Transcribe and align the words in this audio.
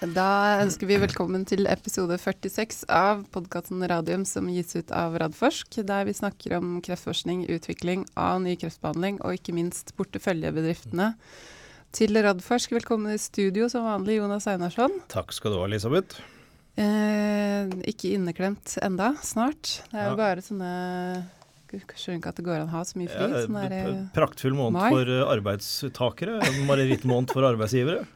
Da 0.00 0.62
ønsker 0.62 0.88
vi 0.88 0.96
velkommen 0.96 1.42
til 1.44 1.66
episode 1.68 2.16
46 2.16 2.86
av 2.88 3.26
podkasten 3.34 3.82
Radium 3.84 4.22
som 4.24 4.46
gis 4.48 4.72
ut 4.78 4.88
av 4.96 5.18
Radforsk, 5.20 5.76
der 5.84 6.06
vi 6.08 6.14
snakker 6.16 6.54
om 6.56 6.78
kreftforskning, 6.80 7.42
utvikling 7.52 8.06
av 8.16 8.38
ny 8.40 8.54
kreftbehandling 8.56 9.18
og 9.20 9.36
ikke 9.36 9.52
minst 9.52 9.92
porteføljebedriftene 10.00 11.10
til 11.92 12.16
Radforsk. 12.16 12.72
Velkommen 12.78 13.12
i 13.12 13.20
studio 13.20 13.68
som 13.68 13.84
vanlig, 13.84 14.16
Jonas 14.22 14.48
Einarsson. 14.48 15.02
Takk 15.12 15.34
skal 15.36 15.52
du 15.52 15.58
ha, 15.60 15.66
Elisabeth. 15.68 16.22
Eh, 16.80 17.68
ikke 17.92 18.14
inneklemt 18.16 18.78
enda, 18.80 19.12
snart. 19.20 19.82
Det 19.90 20.00
er 20.00 20.08
jo 20.08 20.16
Ja. 20.16 20.16
bare 20.16 20.40
sånne 20.40 21.26
Skjønner 21.70 22.18
ikke 22.18 22.28
at 22.30 22.34
det 22.34 22.44
går 22.44 22.56
an 22.62 22.66
å 22.66 22.70
ha 22.72 22.80
så 22.82 22.96
mye 22.98 23.06
fri. 23.06 23.30
Ja, 23.30 23.46
sånn 23.46 24.10
praktfull 24.12 24.56
måned 24.58 24.72
mai. 24.72 24.90
for 24.90 25.02
eh, 25.06 25.22
arbeidstakere, 25.22 26.40
en 26.42 26.66
marerittmåned 26.66 27.30
for 27.30 27.42
arbeidsgivere. 27.46 28.06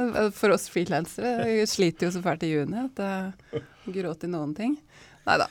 Eh, 0.00 0.28
For 0.34 0.54
oss 0.54 0.68
frilansere 0.72 1.46
vi 1.48 1.66
sliter 1.68 2.08
jo 2.08 2.14
så 2.16 2.22
fælt 2.24 2.46
i 2.46 2.52
juni 2.54 2.80
at 2.86 2.98
det 3.00 3.62
gråter 3.94 4.30
noen 4.32 4.54
ting. 4.56 4.76
Nei 5.28 5.38
da. 5.40 5.48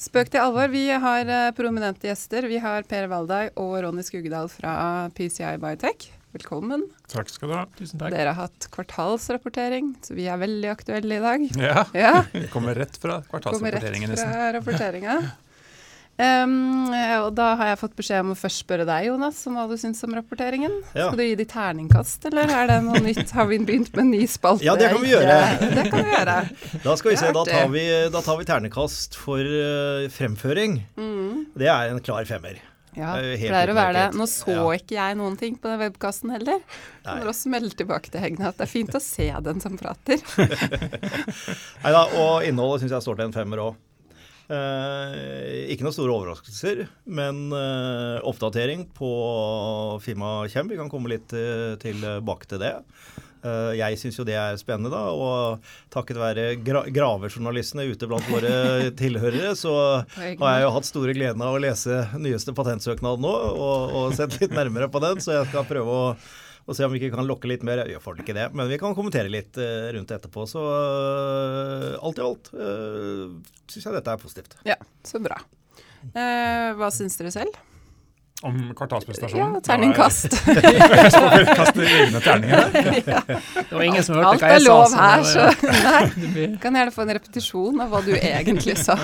Spøk 0.00 0.30
til 0.32 0.40
alvor. 0.40 0.70
Vi 0.72 0.86
har 0.90 1.28
eh, 1.28 1.50
prominente 1.56 2.08
gjester. 2.08 2.46
Vi 2.48 2.58
har 2.62 2.86
Per 2.88 3.10
Valdai 3.10 3.50
og 3.60 3.76
Ronny 3.84 4.02
Skugedal 4.06 4.48
fra 4.52 4.72
PCI 5.16 5.58
Biotech. 5.60 6.08
Velkommen. 6.30 6.84
Takk 7.10 7.28
skal 7.28 7.50
du 7.50 7.54
ha. 7.58 7.64
Tusen 7.74 7.98
takk. 7.98 8.14
Dere 8.14 8.30
har 8.32 8.46
hatt 8.46 8.68
kvartalsrapportering, 8.70 9.96
så 10.06 10.14
vi 10.14 10.28
er 10.30 10.38
veldig 10.38 10.70
aktuelle 10.70 11.18
i 11.18 11.22
dag. 11.24 11.46
Ja, 11.58 11.84
Ja, 11.98 12.12
kommer 12.54 12.78
rett 12.78 12.94
fra 13.02 13.18
kvartalsrapporteringen. 13.26 14.14
Kommer 14.14 14.22
rett 14.22 14.36
fra 14.38 14.50
rapporteringa. 14.58 15.20
Um, 16.20 16.90
og 17.24 17.30
da 17.38 17.46
har 17.56 17.70
jeg 17.70 17.78
fått 17.80 17.94
beskjed 17.96 18.24
om 18.26 18.32
å 18.34 18.36
først 18.36 18.62
spørre 18.64 18.84
deg, 18.88 19.06
Jonas, 19.08 19.38
om 19.48 19.56
hva 19.56 19.64
du 19.70 19.76
syns 19.80 20.02
om 20.04 20.12
rapporteringen. 20.18 20.74
Ja. 20.92 21.06
Skal 21.08 21.16
du 21.16 21.24
gi 21.24 21.36
de 21.38 21.46
terningkast, 21.48 22.26
eller 22.28 22.52
er 22.52 22.68
det 22.68 22.78
noe 22.84 23.00
nytt? 23.04 23.32
Har 23.36 23.48
vi 23.48 23.60
begynt 23.64 23.92
med 23.96 24.04
en 24.04 24.12
ny 24.12 24.24
spalte? 24.28 24.66
Ja, 24.66 24.76
det 24.76 24.90
kan 24.92 25.00
vi 25.00 25.14
gjøre. 25.14 25.38
Det 25.78 25.86
kan 25.88 26.04
vi 26.04 26.16
gjøre. 26.16 26.38
Da 26.84 26.96
skal 27.00 27.14
vi 27.14 27.20
se, 27.22 27.30
da 27.36 27.44
tar 27.48 27.70
vi, 27.72 27.84
da 28.12 28.24
tar 28.26 28.40
vi 28.40 28.48
ternekast 28.52 29.16
for 29.20 29.40
uh, 29.40 30.08
fremføring. 30.12 30.82
Mm. 31.00 31.46
Det 31.56 31.72
er 31.72 31.94
en 31.94 32.04
klar 32.04 32.28
femmer. 32.28 32.60
Ja, 32.96 33.14
Det 33.22 33.36
er 33.36 33.52
pleier 33.52 33.70
å 33.70 33.74
være 33.76 33.92
det. 33.94 34.06
Nå 34.18 34.26
så 34.26 34.50
Ja. 34.50 34.64
ikke 34.74 34.96
jeg 34.96 35.16
noen 35.16 35.36
ting 35.38 35.54
på 35.56 35.70
den 35.70 35.78
webkasten 35.78 36.32
heller. 36.34 36.58
Nei. 37.06 37.20
Må 37.20 37.30
også 37.30 37.52
melde 37.52 37.70
tilbake 37.78 38.10
til 38.10 38.20
Hegne 38.20 38.48
at 38.50 38.58
det 38.58 38.66
er 38.66 38.72
fint 38.72 38.90
å 38.94 39.00
se 39.00 39.28
den 39.46 39.62
som 39.62 39.78
prater. 39.78 40.18
Neida, 41.84 42.02
og 42.18 42.42
innholdet 42.44 42.82
syns 42.84 42.96
jeg 42.98 43.06
står 43.06 43.20
til 43.20 43.30
en 43.30 43.36
femmer 43.36 43.62
òg. 43.70 43.78
Ikke 44.50 45.86
noen 45.86 45.94
store 45.94 46.14
overraskelser, 46.16 46.84
men 47.06 47.48
eh, 47.54 48.18
oppdatering 48.26 48.88
på 48.96 49.10
firma 50.02 50.40
Kjem. 50.50 50.72
Vi 50.72 50.78
kan 50.80 50.90
komme 50.90 51.12
litt 51.12 51.34
eh, 51.36 51.76
tilbake 51.82 52.50
til 52.50 52.62
det. 52.62 52.72
Eh, 53.40 53.70
jeg 53.78 54.00
syns 54.00 54.18
jo 54.18 54.26
det 54.26 54.36
er 54.36 54.58
spennende, 54.60 54.90
da, 54.92 55.14
og 55.14 55.70
takket 55.94 56.20
være 56.20 56.48
gra 56.66 56.82
gravejournalistene 56.90 57.86
ute 57.88 58.10
blant 58.10 58.26
våre 58.32 58.52
tilhørere, 59.00 59.54
så 59.56 59.74
har 60.18 60.34
jeg 60.34 60.66
jo 60.66 60.74
hatt 60.76 60.90
store 60.90 61.16
gleden 61.16 61.46
av 61.46 61.56
å 61.56 61.62
lese 61.62 62.02
nyeste 62.20 62.56
patentsøknad 62.56 63.22
nå, 63.22 63.32
og, 63.54 63.96
og 63.96 64.18
sett 64.18 64.36
litt 64.42 64.56
nærmere 64.56 64.90
på 64.92 65.02
den, 65.04 65.22
så 65.24 65.38
jeg 65.38 65.50
skal 65.52 65.68
prøve 65.68 65.96
å 65.96 66.06
og 66.66 66.76
se 66.76 66.86
om 66.86 66.92
vi 66.92 67.00
ikke 67.00 67.16
kan 67.16 67.28
lokke 67.28 67.50
litt 67.50 67.64
mer. 67.66 67.84
Jeg 67.90 68.02
får 68.02 68.20
ikke 68.22 68.36
det, 68.36 68.50
men 68.56 68.68
vi 68.70 68.78
kan 68.80 68.96
kommentere 68.96 69.32
litt 69.32 69.58
eh, 69.60 69.88
rundt 69.96 70.12
etterpå. 70.14 70.44
Så 70.50 70.60
eh, 70.60 71.96
alt 72.00 72.20
i 72.20 72.26
alt 72.26 72.52
uh, 72.54 73.40
syns 73.70 73.88
jeg 73.88 73.96
dette 73.96 74.14
er 74.14 74.20
positivt. 74.20 74.60
Ja, 74.68 74.78
så 75.06 75.22
bra. 75.22 75.40
Eh, 76.14 76.70
hva 76.78 76.88
syns 76.94 77.18
dere 77.20 77.32
selv? 77.34 77.58
Om 78.42 78.72
Ja, 79.36 79.48
terningkast. 79.60 80.32
Kaste 81.60 81.84
egne 81.84 82.22
terninger. 82.24 82.70
Det 83.68 83.74
var 83.74 83.82
ingen 83.84 84.04
som 84.04 84.16
hørte 84.16 84.30
Alt 84.30 84.40
hva 84.40 84.52
jeg 84.54 84.62
sa. 84.64 84.76
Alt 84.78 84.94
er 84.94 84.94
lov 84.94 84.94
her, 84.96 85.24
så 85.28 85.42
nei. 86.38 86.46
Kan 86.62 86.78
gjerne 86.78 86.94
få 86.94 87.04
en 87.04 87.12
repetisjon 87.18 87.82
av 87.84 87.92
hva 87.92 88.00
du 88.06 88.14
egentlig 88.16 88.78
sa. 88.80 88.96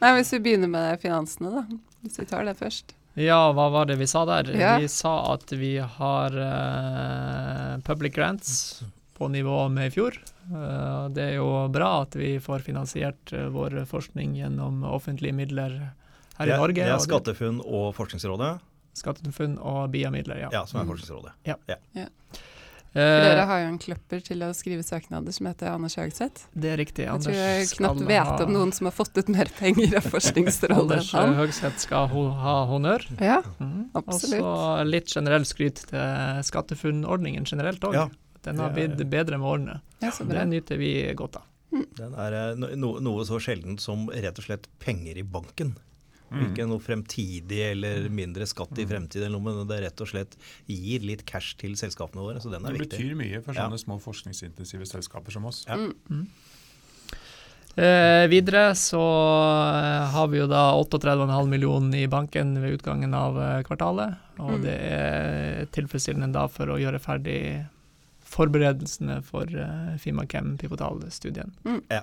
Nei, 0.00 0.14
Hvis 0.16 0.32
vi 0.38 0.40
begynner 0.48 0.72
med 0.72 1.04
finansene, 1.04 1.52
da. 1.52 1.66
Hvis 2.06 2.16
vi 2.22 2.28
tar 2.32 2.48
det 2.48 2.56
først. 2.56 2.95
Ja, 3.16 3.40
hva 3.56 3.70
var 3.72 3.88
det 3.88 3.96
vi 3.96 4.06
sa 4.10 4.26
der? 4.28 4.50
Ja. 4.52 4.74
Vi 4.82 4.88
sa 4.92 5.14
at 5.32 5.52
vi 5.56 5.76
har 5.80 6.36
uh, 6.36 7.80
public 7.86 8.12
grants 8.14 8.82
på 9.16 9.28
nivå 9.32 9.68
med 9.72 9.88
i 9.88 9.94
fjor. 9.94 10.18
Uh, 10.52 11.08
det 11.16 11.30
er 11.30 11.34
jo 11.38 11.48
bra 11.72 12.02
at 12.04 12.16
vi 12.18 12.34
får 12.42 12.66
finansiert 12.66 13.32
uh, 13.32 13.46
vår 13.54 13.78
forskning 13.88 14.36
gjennom 14.36 14.84
offentlige 14.84 15.32
midler 15.32 15.78
her 16.36 16.44
Det 16.44 16.52
i 16.52 16.60
Norge. 16.60 16.82
det 16.84 16.92
er 16.92 17.04
SkatteFUNN 17.06 17.62
og 17.64 17.94
Forskningsrådet 17.96 18.58
SkatteFUNN 18.96 19.58
og 19.60 19.90
BIA-midler, 19.92 20.38
ja. 20.46 20.52
ja, 20.52 20.62
som 20.68 20.80
er 20.80 20.84
Mm. 20.86 20.92
Forskningsrådet. 20.92 21.32
For 22.92 23.00
dere 23.02 23.42
Eh, 23.42 23.46
har 23.50 23.58
jo 23.60 23.66
en 23.68 23.78
kløpper 23.78 24.22
til 24.24 24.40
å 24.46 24.48
skrive 24.56 24.82
søknader 24.86 25.32
som 25.34 25.46
heter 25.50 25.68
Anders 25.68 25.96
Høgseth. 25.96 26.46
det 26.56 26.70
er 26.72 26.76
riktig. 26.80 27.04
Jeg 27.04 27.20
tror 27.26 27.34
jeg 27.36 27.66
knapt 27.76 28.00
vet 28.08 28.24
ha- 28.26 28.44
om 28.46 28.52
noen 28.54 28.72
som 28.72 28.86
har 28.88 28.92
fått 28.96 29.18
ut 29.18 29.28
mer 29.28 29.50
penger 29.58 29.96
av 29.98 30.06
Forskningsrådet 30.14 30.78
Anders 30.78 31.10
enn 31.12 31.20
han. 31.20 31.34
Høgseth 31.42 31.78
skal 31.84 32.08
ha 32.08 32.54
honnør. 32.70 33.04
Ja, 33.20 33.42
mm. 33.60 33.90
Absolutt. 33.94 34.40
Og 34.40 34.56
så 34.56 34.86
litt 34.88 35.12
generell 35.12 35.44
skryt 35.44 35.82
til 35.90 36.40
SkatteFUNN-ordningen 36.48 37.44
generelt 37.44 37.80
òg. 37.84 37.94
Ja, 37.94 38.06
Den 38.46 38.58
har 38.62 38.70
blitt 38.72 38.96
bedre 39.10 39.38
med 39.38 39.46
årene. 39.50 39.80
ja 40.00 40.10
så 40.14 40.24
Det 40.28 40.46
nyter 40.48 40.78
vi 40.80 41.12
godt 41.18 41.36
av. 41.36 41.44
Den 41.96 42.14
er 42.16 42.32
eh, 42.32 42.54
no, 42.56 42.94
noe 43.02 43.24
så 43.28 43.36
sjeldent 43.42 43.80
som 43.84 44.06
rett 44.08 44.38
og 44.38 44.44
slett 44.46 44.68
penger 44.80 45.18
i 45.18 45.22
banken. 45.22 45.74
Mm. 46.30 46.40
Ikke 46.48 46.66
noe 46.66 46.82
fremtidig 46.82 47.60
eller 47.70 48.08
mindre 48.10 48.46
skatt 48.50 48.76
i 48.82 48.86
fremtid, 48.86 49.22
men 49.30 49.66
det 49.68 49.80
rett 49.84 50.00
og 50.02 50.08
slett 50.10 50.34
gir 50.66 51.00
litt 51.06 51.24
cash 51.24 51.54
til 51.56 51.76
selskapene 51.78 52.20
våre. 52.24 52.40
Så 52.42 52.50
den 52.50 52.64
er 52.66 52.72
Det 52.72 52.80
viktig. 52.80 52.98
betyr 52.98 53.14
mye 53.16 53.42
for 53.44 53.54
Ja. 53.54 53.68
sånne 53.68 53.78
små 53.78 54.00
forskningsintensive 54.02 54.86
selskaper 54.90 55.30
som 55.30 55.44
oss. 55.46 55.64
Ja. 55.68 55.76
Mm. 55.76 56.26
Eh, 57.76 58.26
videre 58.32 58.70
så 58.74 58.96
eh, 59.76 60.06
har 60.14 60.28
vi 60.32 60.38
jo 60.38 60.46
da 60.48 60.72
38,5 60.80 61.46
millioner 61.50 61.98
i 61.98 62.06
banken 62.08 62.54
ved 62.62 62.78
utgangen 62.80 63.12
av 63.14 63.36
eh, 63.36 63.62
kvartalet. 63.68 64.16
Og 64.38 64.56
Mm. 64.58 64.62
det 64.62 64.76
er 64.80 65.66
tilfredsstillende 65.72 66.32
da 66.32 66.46
for 66.48 66.66
å 66.72 66.78
gjøre 66.80 66.98
ferdig 67.00 67.66
forberedelsene 68.36 69.18
for 69.24 69.50
uh, 69.56 69.94
Fimakem 70.00 70.54
Pivotal-studien. 70.60 71.54
Ja, 71.88 72.02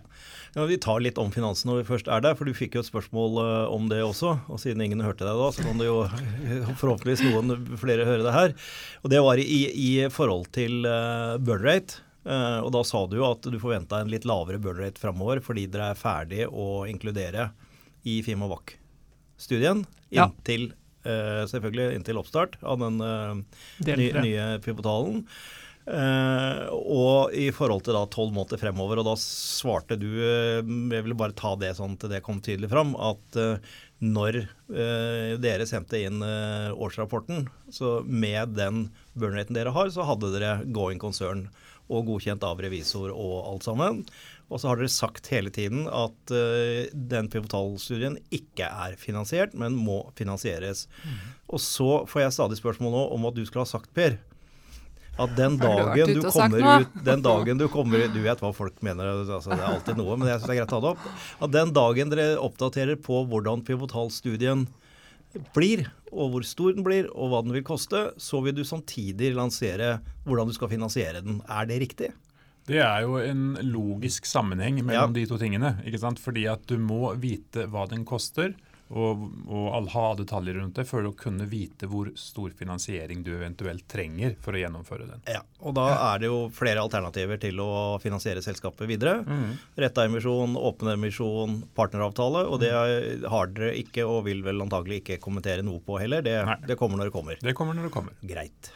vi 0.70 0.78
tar 0.82 1.04
litt 1.06 1.20
om 1.22 1.32
finansen 1.34 1.70
når 1.70 1.82
vi 1.82 1.90
først 1.92 2.10
er 2.12 2.24
der, 2.26 2.38
for 2.38 2.50
du 2.50 2.56
fikk 2.58 2.78
jo 2.78 2.84
et 2.84 2.90
spørsmål 2.90 3.38
uh, 3.40 3.74
om 3.74 3.90
det 3.92 4.02
også. 4.06 4.36
Og 4.50 4.62
siden 4.64 4.84
ingen 4.86 5.04
hørte 5.06 5.28
deg 5.28 5.38
da, 5.40 5.52
så 5.54 5.66
kan 5.66 5.82
det 5.82 5.90
jo 5.90 6.02
forhåpentligvis 6.82 7.26
noen 7.30 7.78
flere 7.80 8.08
høre 8.10 8.26
det 8.26 8.36
her. 8.36 8.58
Og 9.04 9.14
det 9.14 9.22
var 9.26 9.42
i, 9.42 9.62
i 9.70 9.92
forhold 10.14 10.50
til 10.56 10.84
uh, 10.90 11.38
burn 11.42 11.64
rate. 11.66 12.02
Uh, 12.24 12.62
og 12.64 12.72
da 12.72 12.86
sa 12.88 13.02
du 13.12 13.18
jo 13.20 13.26
at 13.28 13.44
du 13.44 13.60
forventa 13.60 14.00
en 14.00 14.12
litt 14.12 14.24
lavere 14.28 14.62
burn 14.64 14.80
rate 14.80 15.02
framover 15.02 15.42
fordi 15.44 15.66
dere 15.72 15.90
er 15.92 16.00
ferdig 16.00 16.46
å 16.48 16.86
inkludere 16.88 17.50
i 18.08 18.22
Fimavac-studien 18.24 19.84
Ja. 20.14 20.30
inntil 20.30 20.70
eh, 21.08 21.44
selvfølgelig 21.50 21.98
inntil 21.98 22.20
oppstart 22.22 22.58
av 22.62 22.80
den 22.80 23.00
uh, 23.04 23.36
nye, 23.88 24.24
nye 24.24 24.48
pivotalen. 24.64 25.24
Eh, 25.84 26.60
og 26.72 27.34
i 27.36 27.50
forhold 27.52 27.84
til 27.84 27.98
da 27.98 28.06
tolv 28.12 28.32
måneder 28.36 28.62
fremover, 28.62 29.02
og 29.02 29.08
da 29.10 29.16
svarte 29.20 29.98
du 30.00 30.08
uh, 30.16 30.62
Jeg 30.64 31.04
vil 31.04 31.16
bare 31.20 31.36
ta 31.36 31.58
det 31.60 31.74
sånn 31.76 31.98
til 32.00 32.14
det 32.14 32.22
kom 32.24 32.40
tydelig 32.44 32.70
fram, 32.72 32.94
at 32.96 33.40
uh, 33.40 33.74
når 34.04 34.44
dere 35.40 35.64
sendte 35.70 36.02
inn 36.04 36.18
årsrapporten, 36.20 37.46
så 37.72 38.02
med 38.04 38.52
den 38.58 38.90
burn-raten 39.16 39.56
dere 39.56 39.72
har, 39.72 39.92
så 39.96 40.04
hadde 40.04 40.32
dere 40.34 40.66
going 40.76 41.00
concern 41.00 41.46
og 41.88 42.10
godkjent 42.10 42.44
av 42.44 42.60
revisor 42.60 43.14
og 43.14 43.36
alt 43.48 43.68
sammen. 43.70 44.02
Og 44.50 44.60
så 44.60 44.68
har 44.74 44.82
dere 44.82 44.92
sagt 44.92 45.30
hele 45.32 45.54
tiden 45.56 45.86
at 45.88 46.36
den 46.92 47.32
pivotalstudien 47.32 48.18
ikke 48.36 48.68
er 48.68 49.00
finansiert, 49.00 49.56
men 49.56 49.78
må 49.78 50.02
finansieres. 50.20 50.90
Og 51.48 51.63
så 51.63 52.04
får 52.10 52.25
jeg 52.25 52.38
stadig 52.42 52.60
spørsmål 52.60 52.98
nå 52.98 53.07
om 53.16 53.31
at 53.31 53.40
du 53.40 53.46
skulle 53.46 53.63
ha 53.63 53.72
sagt, 53.72 53.94
Per, 53.96 54.19
at 55.13 55.33
den 55.38 55.57
dagen 55.62 56.10
du 56.10 56.21
kommer 56.25 56.63
ut 56.81 56.95
Den 57.06 57.21
dagen 57.21 57.60
du 57.60 57.68
kommer 57.69 58.01
ut 58.01 58.13
Du 58.15 58.21
vet 58.24 58.39
hva 58.42 58.50
folk 58.56 58.80
mener, 58.86 59.12
altså, 59.21 59.51
det 59.51 59.60
er 59.60 59.68
alltid 59.69 60.00
noe, 60.00 60.18
men 60.18 60.31
jeg 60.31 60.39
syns 60.42 60.50
det 60.50 60.56
er 60.56 60.62
greit 60.63 60.71
å 60.71 60.74
ta 60.74 60.80
det 60.81 60.94
opp. 60.95 61.04
At 61.45 61.54
den 61.54 61.74
dagen 61.75 62.13
dere 62.13 62.39
oppdaterer 62.42 62.98
på 62.98 63.21
hvordan 63.30 63.62
pivotalstudien 63.68 64.65
blir, 65.54 65.88
og 66.13 66.33
hvor 66.33 66.45
stor 66.45 66.75
den 66.75 66.86
blir, 66.86 67.07
og 67.13 67.31
hva 67.31 67.42
den 67.45 67.56
vil 67.56 67.65
koste, 67.65 68.07
så 68.21 68.42
vil 68.45 68.57
du 68.57 68.63
samtidig 68.65 69.33
lansere 69.38 69.95
hvordan 70.27 70.50
du 70.50 70.57
skal 70.57 70.71
finansiere 70.74 71.24
den. 71.25 71.42
Er 71.50 71.69
det 71.69 71.80
riktig? 71.86 72.12
Det 72.69 72.80
er 72.80 73.04
jo 73.04 73.18
en 73.19 73.57
logisk 73.66 74.27
sammenheng 74.30 74.77
mellom 74.86 75.13
de 75.16 75.25
to 75.27 75.38
tingene. 75.42 75.75
ikke 75.83 76.00
sant? 76.00 76.21
Fordi 76.21 76.45
at 76.48 76.63
du 76.69 76.77
må 76.80 77.12
vite 77.19 77.68
hva 77.71 77.86
den 77.92 78.06
koster, 78.07 78.54
og, 78.91 79.24
og 79.47 79.68
all- 79.77 79.88
ha 79.94 80.03
detaljer 80.19 80.57
rundt 80.59 80.75
det, 80.75 80.83
for 80.89 81.01
å 81.07 81.13
kunne 81.18 81.45
vite 81.50 81.88
hvor 81.89 82.12
stor 82.19 82.50
finansiering 82.57 83.24
du 83.24 83.31
eventuelt 83.35 83.88
trenger 83.89 84.35
for 84.44 84.53
å 84.53 84.62
gjennomføre 84.62 85.07
den. 85.09 85.21
Ja, 85.30 85.41
og 85.62 85.74
da 85.77 85.88
er 86.13 86.19
det 86.19 86.27
jo 86.30 86.50
flere 86.53 86.83
alternativer 86.83 87.39
til 87.41 87.59
å 87.63 87.97
finansiere 88.03 88.44
selskapet 88.45 88.88
videre. 88.89 89.24
Retta 89.80 90.06
emisjon, 90.06 90.57
åpen 90.59 90.91
emisjon, 90.94 91.62
partneravtale. 91.77 92.45
Og 92.50 92.59
det 92.62 92.71
har 93.30 93.47
dere 93.56 93.74
ikke, 93.81 94.06
og 94.06 94.25
vil 94.27 94.44
vel 94.45 94.62
antagelig 94.65 95.01
ikke 95.03 95.19
kommentere 95.24 95.63
noe 95.65 95.80
på 95.83 95.97
heller. 96.01 96.21
Det, 96.25 96.38
det 96.68 96.77
kommer 96.77 96.97
når 97.01 97.09
det 97.09 97.18
kommer. 97.18 97.41
Det 97.41 97.56
kommer 97.57 97.74
når 97.80 97.89
det 97.89 97.95
kommer. 97.97 98.18
Greit. 98.21 98.71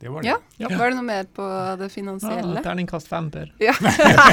Det 0.00 0.08
var 0.08 0.22
det. 0.22 0.28
Ja. 0.28 0.36
Ja. 0.56 0.68
Var 0.78 0.90
det 0.92 0.96
noe 0.96 1.06
mer 1.06 1.24
på 1.34 1.44
det 1.80 1.88
finansielle? 1.90 2.54
Ja, 2.54 2.62
terningkast 2.62 3.08
fem, 3.10 3.30
Per. 3.34 3.48
Ja, 3.58 3.72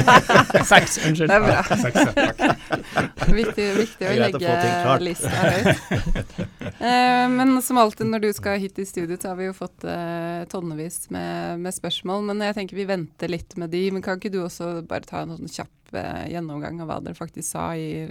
Seks, 0.71 0.99
unnskyld. 1.07 1.31
det 1.31 1.37
er 1.39 1.45
bra. 1.45 1.63
Seks, 1.81 1.97
takk. 2.13 3.31
Viktig, 3.33 3.65
viktig 3.79 4.09
å 4.09 4.13
legge 4.19 4.97
lista 5.01 5.31
høyt. 5.33 6.43
Eh, 6.75 7.25
men 7.33 7.55
som 7.65 7.79
alltid 7.81 8.11
når 8.11 8.27
du 8.27 8.29
skal 8.37 8.61
hit 8.61 8.77
i 8.77 8.85
studio, 8.85 9.17
så 9.17 9.31
har 9.31 9.39
vi 9.41 9.49
jo 9.49 9.55
fått 9.57 9.87
eh, 9.89 10.45
tonnevis 10.51 11.07
med, 11.13 11.59
med 11.65 11.73
spørsmål. 11.73 12.27
Men 12.29 12.45
jeg 12.45 12.59
tenker 12.59 12.77
vi 12.77 12.85
venter 12.89 13.31
litt 13.33 13.57
med 13.57 13.73
de. 13.73 13.87
Men 13.95 14.05
kan 14.05 14.21
ikke 14.21 14.33
du 14.33 14.43
også 14.45 14.83
bare 14.85 15.07
ta 15.09 15.23
en 15.25 15.33
sånn 15.39 15.49
kjapp 15.49 15.97
eh, 15.97 16.25
gjennomgang 16.35 16.77
av 16.85 16.91
hva 16.93 17.01
dere 17.05 17.17
faktisk 17.17 17.49
sa 17.55 17.71
i, 17.73 18.05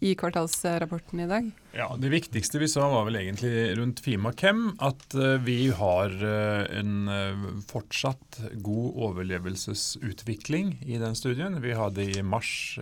i 0.00 0.14
kvartalsrapporten 0.14 1.20
i 1.20 1.26
dag? 1.26 1.50
Ja, 1.72 1.96
Det 1.98 2.08
viktigste 2.08 2.58
vi 2.58 2.68
sa 2.68 2.88
var 2.88 3.04
vel 3.04 3.16
egentlig 3.16 3.76
rundt 3.78 4.00
Fima 4.00 4.32
Chem 4.32 4.66
at 4.82 5.14
eh, 5.14 5.38
vi 5.44 5.70
har 5.70 6.12
eh, 6.12 6.78
en 6.78 7.08
eh, 7.08 7.44
fortsatt 7.68 8.40
god 8.52 8.98
overlevelsesutvikling 9.08 10.76
i 10.84 10.98
den 10.98 11.16
studien. 11.16 11.60
Vi 11.62 11.72
hadde 11.72 12.04
i 12.04 12.22
mars 12.22 12.78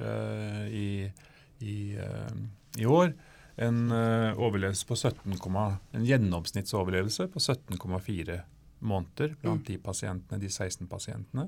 i, 0.72 1.12
i, 1.60 1.76
i 2.78 2.86
år 2.86 3.12
en 3.62 3.92
overlevelse 3.92 4.86
på 4.88 4.96
17, 4.96 5.36
en 5.92 6.06
gjennomsnittsoverlevelse 6.08 7.28
på 7.28 7.38
17,4 7.38 8.38
måneder 8.82 9.36
blant 9.42 9.66
de 9.68 9.76
pasientene, 9.78 10.40
de 10.40 10.48
16 10.50 10.88
pasientene, 10.90 11.44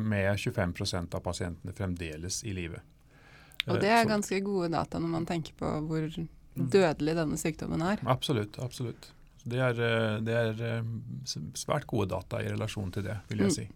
med 0.00 0.30
25% 0.38 1.18
av 1.18 1.24
pasientene 1.26 1.74
fremdeles 1.76 2.44
i 2.46 2.54
live. 2.56 2.80
Og 3.66 3.76
Eh, 3.76 3.80
det 3.80 3.88
er 3.90 4.04
ganske 4.08 4.40
gode 4.44 4.70
data 4.72 4.98
når 4.98 5.08
man 5.08 5.26
tenker 5.26 5.52
på 5.58 5.72
hvor 5.88 6.08
dødelig 6.56 7.14
denne 7.16 7.36
sykdommen 7.38 7.82
er. 7.82 7.98
Absolutt. 8.06 8.58
absolutt. 8.58 9.10
Det 9.48 9.58
er, 9.58 9.70
eh, 9.80 10.20
det 10.20 10.34
er 10.34 10.62
eh, 10.78 10.82
svært 11.54 11.86
gode 11.86 12.08
data 12.10 12.40
i 12.42 12.48
relasjon 12.52 12.90
til 12.92 13.02
det, 13.04 13.18
vil 13.28 13.38
jeg 13.38 13.46
Mm. 13.46 13.54
si. 13.54 13.68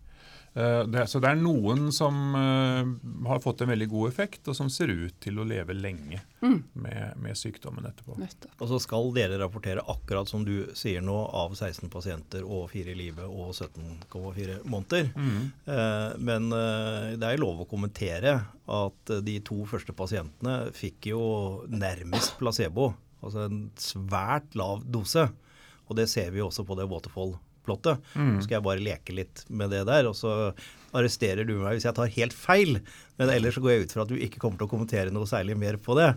Eh, 0.54 0.82
Det, 0.84 1.06
så 1.08 1.20
det 1.22 1.30
er 1.30 1.38
noen 1.40 1.86
som 1.96 2.34
uh, 2.36 2.84
har 3.28 3.38
fått 3.40 3.62
en 3.64 3.70
veldig 3.72 3.86
god 3.88 4.10
effekt, 4.10 4.48
og 4.48 4.56
som 4.58 4.68
ser 4.68 4.90
ut 4.92 5.14
til 5.24 5.38
å 5.40 5.46
leve 5.48 5.72
lenge 5.72 6.20
Mm. 6.42 6.58
med, 6.74 7.16
med 7.22 7.36
sykdommen 7.38 7.84
etterpå. 7.86 8.16
Nettopp. 8.18 8.50
Og 8.60 8.68
så 8.68 8.80
skal 8.82 9.12
dere 9.14 9.38
rapportere 9.38 9.80
akkurat 9.88 10.28
som 10.28 10.42
du 10.44 10.66
sier 10.74 11.00
nå, 11.00 11.14
av 11.32 11.54
16 11.54 11.88
pasienter 11.88 12.42
og 12.42 12.66
4 12.72 12.90
i 12.92 12.96
live 12.98 13.22
og 13.30 13.54
17,4 13.54 14.58
måneder. 14.66 15.12
Mm. 15.14 15.52
Uh, 15.68 16.18
Men 16.18 16.50
uh, 16.52 17.14
det 17.16 17.28
er 17.30 17.38
lov 17.40 17.62
å 17.62 17.68
kommentere 17.70 18.34
at 18.68 19.14
de 19.24 19.38
to 19.46 19.62
første 19.70 19.94
pasientene 19.96 20.72
fikk 20.74 21.12
jo 21.12 21.22
nærmest 21.70 22.34
placebo. 22.40 22.90
Altså 23.22 23.46
en 23.46 23.70
svært 23.78 24.54
lav 24.58 24.82
dose. 24.84 25.28
Og 25.88 25.96
det 25.98 26.08
ser 26.10 26.30
vi 26.34 26.42
også 26.42 26.64
på 26.66 26.74
det 26.78 26.88
waterfall-plottet. 27.66 27.98
Mm. 28.14 28.36
Så 28.40 28.44
skal 28.46 28.56
jeg 28.58 28.64
bare 28.66 28.82
leke 28.82 29.14
litt 29.14 29.44
med 29.50 29.70
det 29.70 29.84
der, 29.86 30.06
og 30.08 30.14
så 30.16 30.52
arresterer 30.92 31.46
du 31.46 31.54
meg 31.62 31.76
hvis 31.78 31.86
jeg 31.86 31.94
tar 31.96 32.06
helt 32.16 32.32
feil. 32.34 32.80
Men 33.18 33.30
ellers 33.30 33.54
så 33.54 33.62
går 33.64 33.70
jeg 33.72 33.86
ut 33.86 33.92
fra 33.92 34.02
at 34.02 34.08
du 34.12 34.16
ikke 34.18 34.40
kommer 34.42 34.58
til 34.58 34.66
å 34.66 34.72
kommentere 34.72 35.12
noe 35.12 35.26
særlig 35.26 35.56
mer 35.56 35.76
på 35.80 35.96
det. 35.98 36.10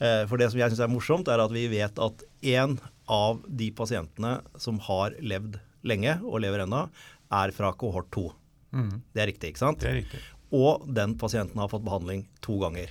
Eh, 0.00 0.26
For 0.26 0.36
det 0.36 0.50
som 0.52 0.60
jeg 0.60 0.70
syns 0.70 0.84
er 0.84 0.92
morsomt, 0.92 1.28
er 1.28 1.42
at 1.42 1.52
vi 1.52 1.66
vet 1.68 1.98
at 1.98 2.24
én 2.42 2.78
av 3.08 3.42
de 3.48 3.70
pasientene 3.70 4.40
som 4.58 4.78
har 4.86 5.14
levd 5.20 5.58
lenge, 5.86 6.18
og 6.24 6.40
lever 6.42 6.64
ennå, 6.64 6.88
er 7.32 7.50
fra 7.54 7.72
kohort 7.72 8.10
2. 8.14 8.32
Mm. 8.74 9.02
Det 9.14 9.22
er 9.22 9.30
riktig, 9.30 9.52
ikke 9.52 9.62
sant? 9.62 9.80
Det 9.82 9.90
er 9.90 10.00
riktig. 10.02 10.20
Og 10.54 10.86
den 10.94 11.16
pasienten 11.18 11.58
har 11.58 11.68
fått 11.70 11.84
behandling 11.86 12.26
to 12.42 12.58
ganger. 12.58 12.90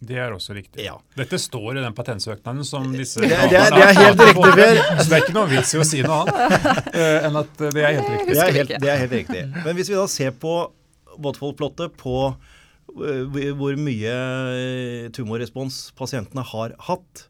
Det 0.00 0.14
er 0.22 0.30
også 0.30 0.54
riktig. 0.54 0.84
Ja. 0.86 0.92
Dette 1.18 1.38
står 1.42 1.78
i 1.78 1.82
den 1.82 1.94
patentsøknaden 1.96 2.64
som 2.66 2.84
disse 2.94 3.18
Det, 3.24 3.28
det, 3.50 3.58
er- 3.58 3.72
det 3.74 3.82
er 3.82 3.96
helt 3.98 4.20
riktig, 4.22 4.52
Per. 4.54 4.82
Så 5.00 5.06
det 5.10 5.16
er 5.16 5.24
ikke 5.24 5.34
noen 5.34 5.50
vits 5.50 5.72
i 5.74 5.80
å 5.80 5.86
si 5.88 6.02
noe 6.06 6.20
annet 6.22 6.92
uh, 6.94 7.26
enn 7.28 7.38
at 7.42 7.64
det 7.64 7.82
er 7.82 7.96
helt 7.98 8.12
riktig. 8.12 8.36
Det 8.36 8.44
er 8.44 8.58
helt, 8.60 8.74
det 8.84 8.92
er 8.92 9.00
helt 9.02 9.16
riktig. 9.18 9.42
Men 9.64 9.74
hvis 9.80 9.90
vi 9.90 9.98
da 9.98 10.04
ser 10.12 10.36
på 10.38 10.52
Waterfall-plottet 11.18 11.96
på 11.98 12.14
uh, 12.30 13.40
hvor 13.58 13.74
mye 13.82 14.14
øh, 14.14 15.10
tumorrespons 15.18 15.80
pasientene 15.98 16.44
har 16.52 16.76
hatt, 16.88 17.24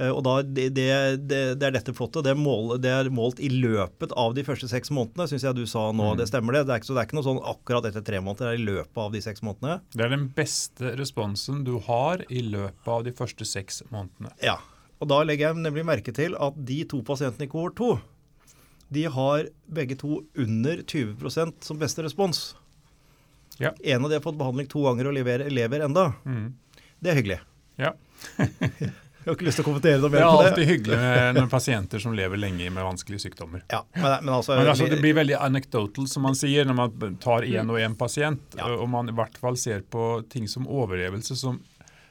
og 0.00 0.22
da 0.24 0.38
det, 0.42 0.70
det, 0.76 0.86
det, 1.28 1.66
er 1.66 1.74
dette 1.74 1.92
flottet. 1.94 2.24
Det 2.24 2.32
er, 2.32 2.38
mål, 2.40 2.78
det 2.82 2.90
er 2.90 3.10
målt 3.12 3.42
i 3.44 3.50
løpet 3.52 4.14
av 4.18 4.32
de 4.34 4.44
første 4.46 4.70
seks 4.70 4.90
månedene, 4.94 5.28
syns 5.30 5.44
jeg 5.44 5.58
du 5.58 5.66
sa 5.68 5.84
nå. 5.94 6.12
Det 6.18 6.26
stemmer 6.30 6.56
det? 6.56 6.64
det 6.68 6.74
er 6.74 6.82
ikke, 6.82 6.88
så 6.88 6.96
det 6.96 7.02
er 7.02 7.10
ikke 7.10 7.18
noe 7.20 7.28
sånn 7.28 7.42
akkurat 7.52 7.88
etter 7.90 8.06
tre 8.06 8.22
måneder, 8.24 8.48
det 8.48 8.54
er 8.56 8.62
i 8.62 8.68
løpet 8.70 9.02
av 9.04 9.12
de 9.12 9.22
seks 9.24 9.44
månedene? 9.44 9.80
Det 9.92 10.06
er 10.06 10.14
den 10.14 10.28
beste 10.36 10.94
responsen 10.98 11.60
du 11.68 11.76
har 11.88 12.24
i 12.32 12.44
løpet 12.46 12.92
av 12.96 13.04
de 13.06 13.12
første 13.16 13.46
seks 13.48 13.82
månedene. 13.92 14.32
Ja. 14.44 14.58
Og 15.02 15.10
da 15.10 15.20
legger 15.26 15.50
jeg 15.50 15.62
nemlig 15.64 15.84
merke 15.86 16.14
til 16.14 16.36
at 16.40 16.56
de 16.56 16.80
to 16.88 17.02
pasientene 17.06 17.48
i 17.48 17.52
kohort 17.52 17.76
2, 17.80 17.92
de 18.92 19.06
har 19.08 19.46
begge 19.72 19.96
to 20.00 20.20
under 20.38 20.82
20% 20.84 21.64
som 21.64 21.78
beste 21.80 22.04
respons. 22.04 22.52
Ja. 23.60 23.72
En 23.82 24.04
av 24.04 24.10
de 24.10 24.18
har 24.18 24.24
fått 24.24 24.38
behandling 24.40 24.68
to 24.70 24.82
ganger 24.84 25.08
og 25.08 25.16
lever, 25.16 25.46
lever 25.52 25.84
enda. 25.86 26.12
Mm. 26.24 26.52
Det 27.02 27.12
er 27.12 27.18
hyggelig. 27.18 27.40
Ja. 27.80 27.94
Jeg 29.22 29.30
har 29.30 29.36
ikke 29.38 29.46
lyst 29.46 29.58
til 29.60 29.62
å 29.62 29.66
kommentere 29.68 30.00
noe 30.02 30.10
mer 30.10 30.18
er 30.18 30.26
på 30.26 30.30
det. 30.30 30.38
Det 30.38 30.44
er 30.44 30.52
alltid 30.52 30.68
hyggelig 30.72 30.96
med, 30.98 31.34
med 31.38 31.50
pasienter 31.52 32.02
som 32.02 32.14
lever 32.18 32.40
lenge 32.42 32.70
med 32.74 32.82
vanskelige 32.88 33.22
sykdommer. 33.22 33.62
Ja, 33.70 33.84
men, 33.94 34.16
men 34.24 34.34
altså, 34.34 34.56
Men 34.58 34.70
altså, 34.72 34.88
Det 34.90 34.98
blir 35.00 35.14
veldig 35.14 35.36
anecdotal, 35.38 36.08
som 36.10 36.26
man 36.26 36.34
sier, 36.38 36.66
når 36.66 36.74
man 36.80 37.18
tar 37.22 37.46
én 37.46 37.70
og 37.70 37.78
én 37.78 37.94
pasient. 38.00 38.42
Ja. 38.58 38.66
Og 38.74 38.88
man 38.90 39.08
i 39.12 39.14
hvert 39.14 39.38
fall 39.38 39.56
ser 39.56 39.84
på 39.86 40.08
ting 40.32 40.48
som 40.50 40.66
overlevelse, 40.66 41.36
som, 41.38 41.60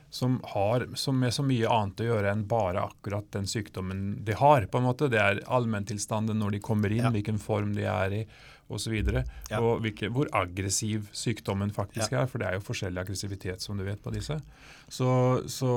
som 0.09 0.39
har 0.53 0.87
som 0.95 1.19
med 1.19 1.35
så 1.35 1.43
mye 1.43 1.67
annet 1.67 1.99
å 2.05 2.07
gjøre 2.13 2.31
enn 2.31 2.45
bare 2.47 2.85
akkurat 2.87 3.27
den 3.35 3.47
sykdommen 3.47 4.23
de 4.23 4.37
har. 4.39 4.69
på 4.71 4.79
en 4.79 4.87
måte. 4.87 5.11
Det 5.11 5.19
er 5.19 5.43
allmenntilstanden 5.51 6.39
når 6.39 6.57
de 6.57 6.63
kommer 6.63 6.95
inn, 6.95 7.03
Ja. 7.03 7.11
hvilken 7.11 7.39
form 7.43 7.75
de 7.75 7.83
er 7.91 8.17
i 8.21 8.25
osv. 8.73 8.93
Og, 9.01 9.23
Ja. 9.51 9.59
og 9.61 9.81
hvilke, 9.85 10.09
hvor 10.13 10.29
aggressiv 10.33 11.09
sykdommen 11.13 11.71
faktisk 11.75 12.13
er. 12.13 12.27
For 12.31 12.39
det 12.41 12.47
er 12.47 12.59
jo 12.59 12.65
forskjellig 12.67 13.03
aggressivitet 13.05 13.61
som 13.61 13.77
du 13.77 13.83
vet 13.87 14.01
på 14.03 14.13
disse. 14.15 14.39
Så, 14.91 15.09
så 15.51 15.73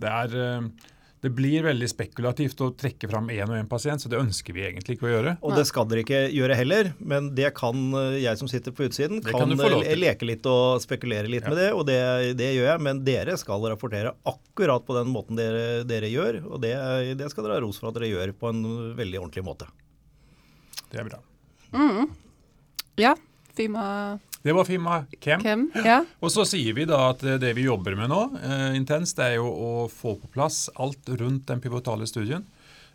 det 0.00 0.08
er 0.10 0.40
eh, 0.40 0.70
det 1.20 1.28
blir 1.36 1.60
veldig 1.66 1.84
spekulativt 1.90 2.60
å 2.64 2.70
trekke 2.80 3.04
fram 3.10 3.26
én 3.28 3.44
og 3.44 3.52
én 3.58 3.66
pasient, 3.68 4.00
så 4.00 4.08
det 4.08 4.16
ønsker 4.16 4.54
vi 4.56 4.62
egentlig 4.64 4.94
ikke 4.96 5.04
å 5.04 5.10
gjøre. 5.10 5.34
Og 5.44 5.52
det 5.52 5.66
skal 5.68 5.84
dere 5.90 6.00
ikke 6.00 6.20
gjøre 6.32 6.56
heller, 6.56 6.88
men 7.12 7.28
det 7.36 7.50
kan 7.58 7.76
eh, 7.92 8.14
jeg 8.22 8.40
som 8.40 8.48
sitter 8.48 8.72
på 8.72 8.86
utsiden, 8.88 9.20
Det 9.20 9.34
kan, 9.36 9.52
kan 9.52 9.74
eh, 9.84 9.92
leke 10.00 10.24
litt 10.24 10.48
og 10.48 10.80
spekulere 10.80 11.28
litt 11.28 11.44
Ja. 11.44 11.52
med 11.52 11.60
det, 11.60 11.68
og 11.76 11.84
det, 11.90 11.98
det 12.40 12.48
gjør 12.56 12.70
jeg. 12.70 12.84
Men 12.88 13.02
dere 13.04 13.36
skal 13.36 13.68
rapportere 13.68 14.14
akkurat 14.24 14.86
på 14.88 14.96
den 14.96 15.12
måten 15.12 15.36
dere, 15.36 15.84
dere 15.84 16.08
gjør, 16.08 16.40
og 16.54 16.64
det, 16.64 16.72
det 17.20 17.28
skal 17.34 17.44
dere 17.44 17.58
ha 17.60 17.66
ros 17.66 17.76
for 17.82 17.92
at 17.92 18.00
dere 18.00 18.08
gjør 18.14 18.32
på 18.40 18.48
en 18.54 18.64
veldig 18.96 19.20
ordentlig 19.20 19.44
måte. 19.44 19.68
Det 20.88 21.04
er 21.04 21.12
bra. 21.12 21.20
Ja, 23.00 23.14
Fima 23.56 24.18
Det 24.42 24.52
var 24.56 24.64
Fima 24.68 25.00
Kem. 25.20 25.40
Kem. 25.42 25.66
Ja. 25.84 26.02
Og 26.20 26.30
så 26.32 26.44
sier 26.48 26.76
vi 26.76 26.86
da 26.88 27.00
at 27.10 27.24
eh, 27.26 27.38
det 27.40 27.54
vi 27.58 27.66
jobber 27.66 27.96
med 27.98 28.12
nå, 28.12 28.20
eh, 28.40 28.70
intenst, 28.78 29.18
det 29.18 29.34
er 29.34 29.36
jo 29.40 29.50
å 29.50 29.72
få 29.92 30.14
på 30.20 30.30
plass 30.32 30.68
alt 30.80 31.08
rundt 31.20 31.48
den 31.50 31.60
pivotale 31.60 32.06
studien. 32.08 32.46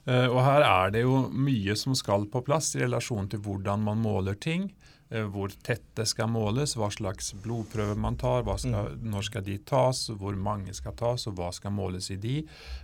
Eh, 0.06 0.26
og 0.30 0.40
her 0.46 0.66
er 0.66 0.92
det 0.94 1.04
jo 1.06 1.24
mye 1.34 1.76
som 1.78 1.96
skal 1.98 2.28
på 2.30 2.42
plass 2.46 2.76
i 2.78 2.84
relasjon 2.84 3.30
til 3.30 3.42
hvordan 3.46 3.86
man 3.86 4.02
måler 4.02 4.38
ting. 4.38 4.72
eh, 5.12 5.22
hvor 5.22 5.52
tett 5.62 5.84
det 5.94 6.08
skal 6.10 6.32
måles, 6.34 6.74
hva 6.76 6.90
slags 6.90 7.28
blodprøver 7.44 7.96
man 7.96 8.16
tar, 8.18 8.42
hva 8.42 8.56
skal, 8.58 8.96
når 9.06 9.28
skal 9.28 9.44
de 9.46 9.60
tas, 9.62 10.08
hvor 10.18 10.34
mange 10.34 10.74
skal 10.74 10.96
tas, 10.98 11.28
og 11.30 11.36
hva 11.38 11.52
skal 11.54 11.72
måles 11.78 12.10
i 12.10 12.18
de. 12.18 12.40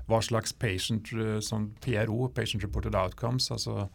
Hva 0.06 0.22
slags 0.22 0.54
patient, 0.54 1.10
eh, 1.18 1.40
som 1.42 1.72
PRO, 1.82 2.30
Patient 2.30 2.62
Reported 2.64 2.94
Outcomes, 2.96 3.50
altså 3.52 3.90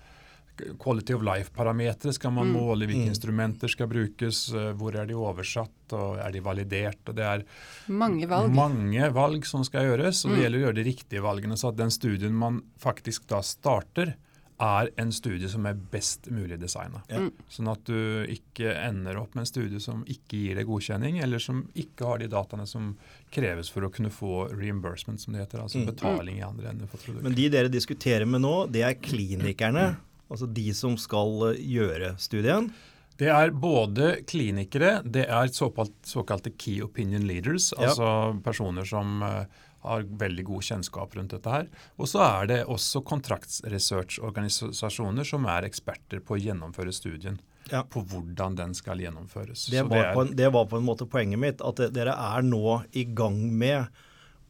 quality 0.83 1.15
of 1.17 1.23
life-parametere 1.27 2.13
skal 2.17 2.33
man 2.37 2.51
måle, 2.55 2.87
hvilke 2.89 3.11
instrumenter 3.13 3.69
skal 3.73 3.89
brukes, 3.91 4.47
eh, 4.55 4.73
hvor 4.79 4.97
er 4.97 5.07
de 5.07 5.15
oversatt, 5.19 5.93
og 5.93 6.19
er 6.19 6.33
de 6.35 6.41
validert. 6.43 6.99
og 7.09 7.15
Det 7.15 7.25
er 7.25 7.45
Mange 7.89 8.27
valg. 8.27 8.53
mange 8.55 9.13
valg 9.15 9.45
som 9.47 9.65
skal 9.65 9.85
gjøres, 9.91 10.25
og 10.25 10.35
det 10.35 10.43
gjelder 10.45 10.59
å 10.59 10.65
gjøre 10.67 10.81
de 10.83 10.87
riktige 10.91 11.23
valgene, 11.23 11.57
så 11.57 11.69
at 11.69 11.77
den 11.77 11.91
studien 11.91 12.33
man 12.33 12.63
faktisk 12.79 13.27
da 13.29 13.41
starter, 13.43 14.15
er 14.59 14.89
en 14.97 15.11
studie 15.13 15.49
som 15.53 15.67
er 15.69 15.75
best 15.75 16.31
mulig 16.33 16.57
designa. 16.59 17.03
Ja. 17.13 17.27
Sånn 17.53 17.69
at 17.69 17.83
du 17.85 18.25
ikke 18.33 18.71
ender 18.73 19.19
opp 19.21 19.35
med 19.37 19.43
en 19.43 19.51
studie 19.51 19.81
som 19.85 20.01
ikke 20.09 20.39
gir 20.41 20.55
deg 20.57 20.65
godkjenning, 20.67 21.19
eller 21.23 21.39
som 21.39 21.67
ikke 21.77 22.07
har 22.09 22.23
de 22.23 22.29
dataene 22.33 22.65
som 22.67 22.95
kreves 23.31 23.69
for 23.69 23.85
å 23.85 23.91
kunne 23.93 24.09
få 24.09 24.47
reimbursement, 24.57 25.21
som 25.21 25.35
det 25.37 25.45
heter. 25.45 25.61
Altså 25.61 25.85
betaling 25.85 26.39
i 26.41 26.47
andre 26.47 26.71
enden 26.73 26.89
for 26.89 26.97
produktet. 26.97 27.27
Men 27.29 27.37
de 27.37 27.51
dere 27.53 27.69
diskuterer 27.69 28.25
med 28.25 28.41
nå, 28.47 28.55
det 28.73 28.83
er 28.89 28.95
klinikerne, 28.95 29.99
altså 30.31 30.47
de 30.53 30.69
som 30.75 30.97
skal 31.01 31.53
eh, 31.53 31.61
gjøre 31.77 32.15
studien. 32.19 32.71
Det 33.17 33.31
er 33.33 33.49
både 33.51 34.19
klinikere, 34.29 34.99
det 35.09 35.23
er 35.33 35.47
såkalt, 35.49 35.95
såkalte 36.05 36.51
key 36.61 36.83
opinion 36.85 37.25
leaders, 37.27 37.71
Ja. 37.79 37.87
altså 37.89 38.11
personer 38.45 38.85
som 38.85 39.23
eh, 39.25 39.47
har 39.87 40.03
veldig 40.21 40.45
god 40.49 40.63
kjennskap 40.67 41.15
rundt 41.17 41.31
dette 41.33 41.49
her. 41.53 41.67
Og 41.97 42.07
så 42.11 42.19
er 42.27 42.47
det 42.51 42.59
også 42.67 43.01
kontraktsresearchorganisasjoner 43.07 45.25
som 45.27 45.47
er 45.51 45.67
eksperter 45.69 46.21
på 46.25 46.35
å 46.37 46.41
gjennomføre 46.41 46.93
studien. 46.95 47.39
Ja. 47.71 47.81
På 47.83 48.03
hvordan 48.07 48.55
den 48.59 48.75
skal 48.79 49.01
gjennomføres. 49.03 49.67
Det 49.73 49.83
var, 49.89 49.97
er- 50.05 50.15
på 50.15 50.21
en, 50.27 50.35
det 50.39 50.51
var 50.55 50.67
på 50.71 50.77
en 50.79 50.87
måte 50.87 51.07
poenget 51.11 51.39
mitt, 51.43 51.61
at 51.67 51.77
dere 51.95 52.15
er 52.15 52.43
nå 52.47 52.83
i 52.95 53.05
gang 53.05 53.41
med 53.59 53.87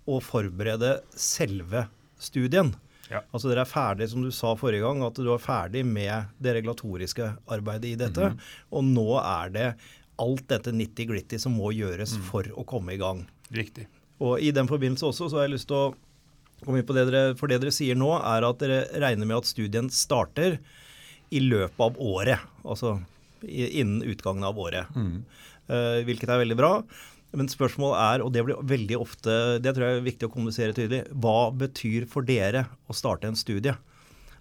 å 0.06 0.20
forberede 0.22 0.98
selve 1.16 1.86
studien. 2.22 2.74
Ja. 3.10 3.20
Altså 3.32 3.48
Dere 3.52 3.62
er 3.62 3.70
ferdig, 3.70 4.08
som 4.10 4.22
du 4.24 4.30
sa 4.34 4.54
forrige 4.58 4.82
gang, 4.82 5.02
at 5.06 5.14
du 5.14 5.28
er 5.32 5.38
ferdig 5.42 5.84
med 5.86 6.26
det 6.42 6.56
regulatoriske 6.58 7.28
arbeidet 7.54 7.92
i 7.92 7.98
dette. 8.00 8.32
Mhm. 8.32 8.38
Og 8.72 8.84
nå 8.84 9.06
er 9.22 9.50
det 9.54 9.68
alt 10.18 10.46
dette 10.48 10.72
nitty-gritty 10.72 11.38
som 11.38 11.52
må 11.58 11.70
gjøres 11.76 12.16
Mm. 12.16 12.22
for 12.30 12.42
å 12.56 12.64
komme 12.66 12.94
i 12.94 12.96
gang. 12.96 13.26
Riktig. 13.52 13.86
Og 14.20 14.40
i 14.40 14.50
den 14.50 14.66
forbindelse 14.66 15.04
også 15.04 15.28
så 15.30 15.36
har 15.38 15.46
jeg 15.48 15.54
lyst 15.58 15.68
til 15.68 15.76
å 15.76 15.94
komme 16.64 16.78
inn 16.80 16.86
på 16.88 16.94
det 16.96 17.10
dere 17.12 17.34
For 17.36 17.46
det 17.48 17.60
dere 17.60 17.70
sier 17.70 17.94
nå, 17.94 18.08
er 18.16 18.42
at 18.48 18.58
dere 18.58 18.86
regner 18.98 19.26
med 19.26 19.36
at 19.36 19.44
studien 19.44 19.90
starter 19.90 20.58
i 21.30 21.38
løpet 21.40 21.78
av 21.78 21.96
året. 22.00 22.40
Altså 22.64 23.02
innen 23.46 24.02
utgangen 24.02 24.42
av 24.44 24.56
året. 24.58 24.88
Mm. 24.96 25.22
Uh, 25.68 26.00
hvilket 26.06 26.28
er 26.30 26.40
veldig 26.40 26.56
bra. 26.56 26.82
Men 27.36 27.50
spørsmålet 27.52 27.98
er, 28.00 28.24
og 28.24 28.32
det 28.32 28.46
blir 28.46 28.62
veldig 28.64 28.96
ofte 28.96 29.32
Det 29.60 29.74
tror 29.76 29.84
jeg 29.84 29.98
er 29.98 30.06
viktig 30.06 30.28
å 30.28 30.32
kommunisere 30.32 30.76
tydelig. 30.76 31.02
Hva 31.12 31.50
betyr 31.52 32.08
for 32.08 32.26
dere 32.26 32.66
å 32.88 32.96
starte 32.96 33.28
en 33.28 33.38
studie? 33.38 33.76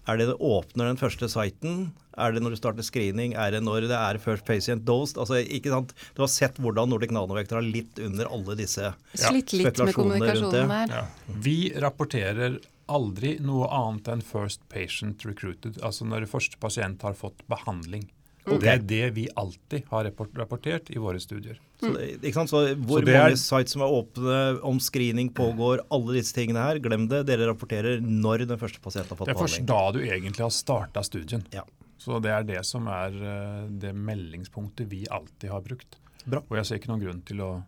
Er 0.06 0.20
det 0.20 0.28
det 0.30 0.38
åpner 0.38 0.92
den 0.92 1.00
første 1.02 1.28
siten? 1.34 1.88
Er 2.16 2.36
det 2.36 2.44
når 2.46 2.54
du 2.54 2.60
starter 2.60 2.86
screening? 2.86 3.34
Er 3.34 3.56
det 3.56 3.64
når 3.66 3.88
det 3.90 3.98
er 3.98 4.20
first 4.22 4.46
patient 4.46 4.86
dosed? 4.86 5.18
Altså, 5.22 5.40
ikke 5.42 5.74
sant? 5.74 5.96
Du 6.16 6.22
har 6.22 6.30
sett 6.32 6.60
hvordan 6.62 6.92
Nordic 6.94 7.12
Nanovektor 7.16 7.60
har 7.60 7.66
litt 7.66 8.00
under 8.00 8.30
alle 8.30 8.58
disse 8.60 8.94
Slitt 9.18 9.56
litt 9.58 9.72
med 9.72 9.82
Spekulasjonene 9.82 10.38
rundt 10.38 10.56
der. 10.56 10.94
Ja. 10.94 11.04
Vi 11.48 11.58
rapporterer 11.82 12.60
aldri 12.86 13.36
noe 13.42 13.68
annet 13.74 14.12
enn 14.14 14.22
first 14.22 14.62
patient 14.70 15.26
recruited, 15.26 15.82
altså 15.82 16.06
når 16.06 16.28
første 16.30 16.60
pasient 16.62 17.02
har 17.06 17.18
fått 17.18 17.42
behandling. 17.50 18.06
Ok. 18.46 18.60
Det 18.62 18.70
er 18.70 18.82
det 18.86 19.06
vi 19.16 19.24
alltid 19.36 19.88
har 19.90 20.06
rapportert 20.38 20.90
i 20.94 21.00
våre 21.02 21.18
studier. 21.20 21.58
Så, 21.82 21.90
ikke 22.22 22.34
sant? 22.36 22.52
så 22.52 22.60
hvor 22.78 23.02
Så 23.02 23.10
er- 23.10 23.18
mange 23.24 23.40
sites 23.42 23.74
som 23.74 23.82
er 23.82 23.94
åpne, 23.96 24.36
om 24.64 24.78
screening 24.80 25.32
pågår, 25.34 25.82
alle 25.90 26.14
disse 26.20 26.36
tingene 26.38 26.62
her, 26.62 26.78
glem 26.80 27.08
det. 27.10 27.24
Dere 27.26 27.48
rapporterer 27.50 28.00
når 28.06 28.46
den 28.48 28.58
første 28.62 28.80
pasienten 28.84 29.10
har 29.16 29.18
fått 29.18 29.28
behandling. 29.28 29.36
Det 29.36 29.42
er 29.42 29.48
først 29.48 29.66
behandling. 29.66 29.72
da 29.74 29.92
du 29.92 30.00
egentlig 30.14 30.46
har 30.46 30.54
starta 30.54 31.04
studien. 31.04 31.46
Ja. 31.52 31.64
Så 31.98 32.22
det 32.22 32.30
er 32.36 32.44
det 32.46 32.62
som 32.70 32.86
er 32.92 33.16
eh, 33.18 33.68
det 33.82 33.96
meldingspunktet 33.98 34.88
vi 34.92 35.06
alltid 35.10 35.50
har 35.50 35.62
brukt. 35.66 35.98
Bra. 36.26 36.44
Og 36.50 36.58
jeg 36.58 36.66
ser 36.70 36.78
ikke 36.78 36.92
noen 36.94 37.02
grunn 37.02 37.22
til 37.26 37.42
å 37.42 37.64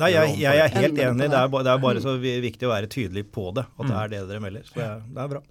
Nei, 0.00 0.08
jeg, 0.14 0.38
jeg 0.40 0.56
er 0.56 0.70
helt 0.72 0.96
enig. 0.96 1.26
det. 1.28 1.36
Er, 1.36 1.48
bare, 1.52 1.64
det 1.64 1.72
er 1.74 1.80
bare 1.82 2.00
så 2.00 2.14
viktig 2.16 2.64
å 2.64 2.70
være 2.72 2.88
tydelig 2.88 3.26
på 3.30 3.50
det. 3.52 3.66
At 3.76 3.86
det 3.90 3.96
er 4.00 4.08
det 4.08 4.20
dere 4.30 4.40
melder. 4.40 4.62
Så 4.64 4.78
det 4.80 4.86
er, 4.88 5.02
det 5.04 5.20
er 5.20 5.28
bra. 5.28 5.42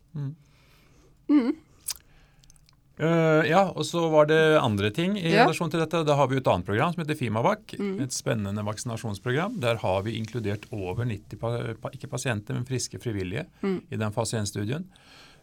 Eh, 3.01 3.48
ja, 3.50 3.63
og 3.74 3.81
så 3.88 4.03
var 4.13 4.27
det 4.29 4.39
andre 4.62 4.91
ting 4.93 5.15
i 5.17 5.31
Ja. 5.31 5.46
relasjon 5.48 5.72
til 5.74 5.79
dette. 5.81 6.03
Da 6.05 6.15
har 6.15 6.27
vi 6.29 6.38
et 6.38 6.48
annet 6.48 6.65
program 6.67 6.93
som 6.93 7.01
heter 7.03 7.17
Fimavac. 7.17 7.74
Mm. 7.79 8.00
Et 8.03 8.13
spennende 8.13 8.62
vaksinasjonsprogram. 8.63 9.60
Der 9.60 9.75
har 9.81 10.03
vi 10.03 10.20
inkludert 10.20 10.67
over 10.72 11.03
90 11.05 11.39
pa 11.39 11.74
pa 11.81 11.89
ikke 11.89 12.10
pasienter, 12.10 12.53
men 12.53 12.65
friske 12.65 13.00
frivillige 13.01 13.48
Mm. 13.63 13.81
i 13.91 13.96
den 13.98 14.12
fase 14.12 14.38
1-studien. 14.38 14.86